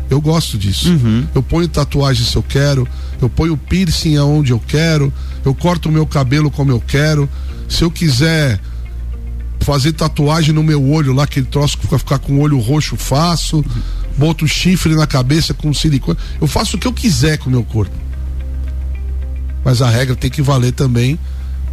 Eu 0.10 0.21
gosto 0.21 0.58
disso. 0.58 0.89
Uhum. 0.89 1.28
Eu 1.36 1.43
ponho 1.43 1.67
tatuagem 1.67 2.26
se 2.26 2.36
eu 2.36 2.43
quero, 2.43 2.88
eu 3.21 3.30
ponho 3.30 3.58
piercing 3.58 4.15
aonde 4.15 4.52
eu 4.52 4.60
quero, 4.60 5.12
eu 5.43 5.54
corto 5.54 5.89
o 5.89 5.91
meu 5.91 6.06
cabelo 6.06 6.50
como 6.50 6.71
eu 6.71 6.80
quero. 6.80 7.30
Se 7.67 7.84
eu 7.84 7.91
quiser 7.91 8.60
fazer 9.68 9.92
tatuagem 9.92 10.54
no 10.54 10.64
meu 10.64 10.82
olho 10.82 11.12
lá, 11.12 11.24
aquele 11.26 11.46
troço 11.46 11.78
que 11.78 11.84
fica, 11.84 12.00
ficar 12.00 12.20
com 12.20 12.38
o 12.38 12.40
olho 12.40 12.58
roxo, 12.58 12.96
faço. 12.96 13.66
Boto 14.18 14.48
chifre 14.48 14.96
na 14.96 15.06
cabeça 15.06 15.54
com 15.54 15.74
silicone. 15.74 16.18
Eu 16.40 16.48
faço 16.48 16.78
o 16.78 16.80
que 16.80 16.88
eu 16.88 16.94
quiser 16.94 17.38
com 17.38 17.50
o 17.50 17.52
meu 17.52 17.66
corpo. 17.66 17.94
Mas 19.66 19.82
a 19.82 19.90
regra 19.90 20.16
tem 20.16 20.32
que 20.32 20.42
valer 20.42 20.72
também 20.72 21.20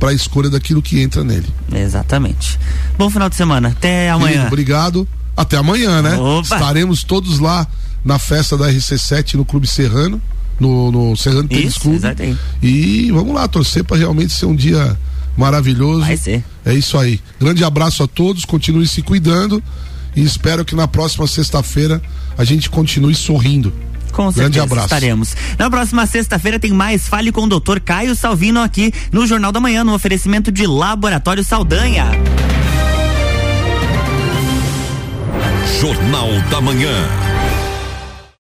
para 0.01 0.11
a 0.11 0.13
escolha 0.13 0.51
daquilo 0.51 0.83
que 0.83 1.01
entra 1.01 1.23
nele. 1.23 1.47
Exatamente. 1.73 2.59
Bom 2.99 3.09
final 3.09 3.31
de 3.31 3.37
semana. 3.37 3.69
Até 3.69 4.09
Querido, 4.09 4.17
amanhã. 4.17 4.47
obrigado. 4.49 5.09
Até 5.37 5.57
amanhã, 5.57 6.03
né? 6.03 6.17
Opa. 6.17 6.57
Estaremos 6.57 7.05
todos 7.05 7.39
lá 7.39 7.65
na 8.05 8.19
festa 8.19 8.59
da 8.59 8.69
RC7 8.73 9.35
no 9.35 9.45
Clube 9.45 9.69
Serrano, 9.69 10.21
no, 10.59 10.91
no 10.91 11.17
Serrano 11.17 11.49
Tênis 11.49 11.79
Clube. 11.79 11.99
exatamente. 11.99 12.41
E 12.61 13.13
vamos 13.13 13.33
lá, 13.35 13.47
torcer 13.47 13.85
para 13.85 13.97
realmente 13.97 14.33
ser 14.33 14.47
um 14.47 14.57
dia 14.57 14.99
maravilhoso. 15.37 16.01
Vai 16.01 16.17
ser. 16.17 16.45
É 16.65 16.73
isso 16.75 16.97
aí. 16.99 17.21
Grande 17.41 17.65
abraço 17.65 18.03
a 18.03 18.07
todos, 18.07 18.45
continue 18.45 18.87
se 18.87 19.03
cuidando 19.03 19.63
e 20.17 20.23
espero 20.23 20.65
que 20.65 20.75
na 20.75 20.87
próxima 20.87 21.27
sexta-feira 21.27 22.01
a 22.37 22.45
gente 22.45 22.71
continue 22.71 23.15
sorrindo. 23.15 23.73
Com 24.13 24.31
Grande 24.31 24.55
certeza 24.55 24.63
abraço. 24.65 24.87
estaremos. 24.87 25.37
Na 25.59 25.69
próxima 25.69 26.07
sexta-feira 26.07 26.59
tem 26.61 26.73
mais 26.73 27.09
Fale 27.09 27.33
com 27.33 27.43
o 27.43 27.49
Dr. 27.49 27.81
Caio 27.85 28.15
Salvino 28.15 28.61
aqui 28.61 28.93
no 29.11 29.27
Jornal 29.27 29.51
da 29.51 29.59
Manhã, 29.59 29.83
no 29.83 29.93
oferecimento 29.93 30.53
de 30.53 30.67
Laboratório 30.67 31.43
Saldanha. 31.43 32.07
Jornal 35.81 36.29
da 36.51 36.61
Manhã. 36.61 37.34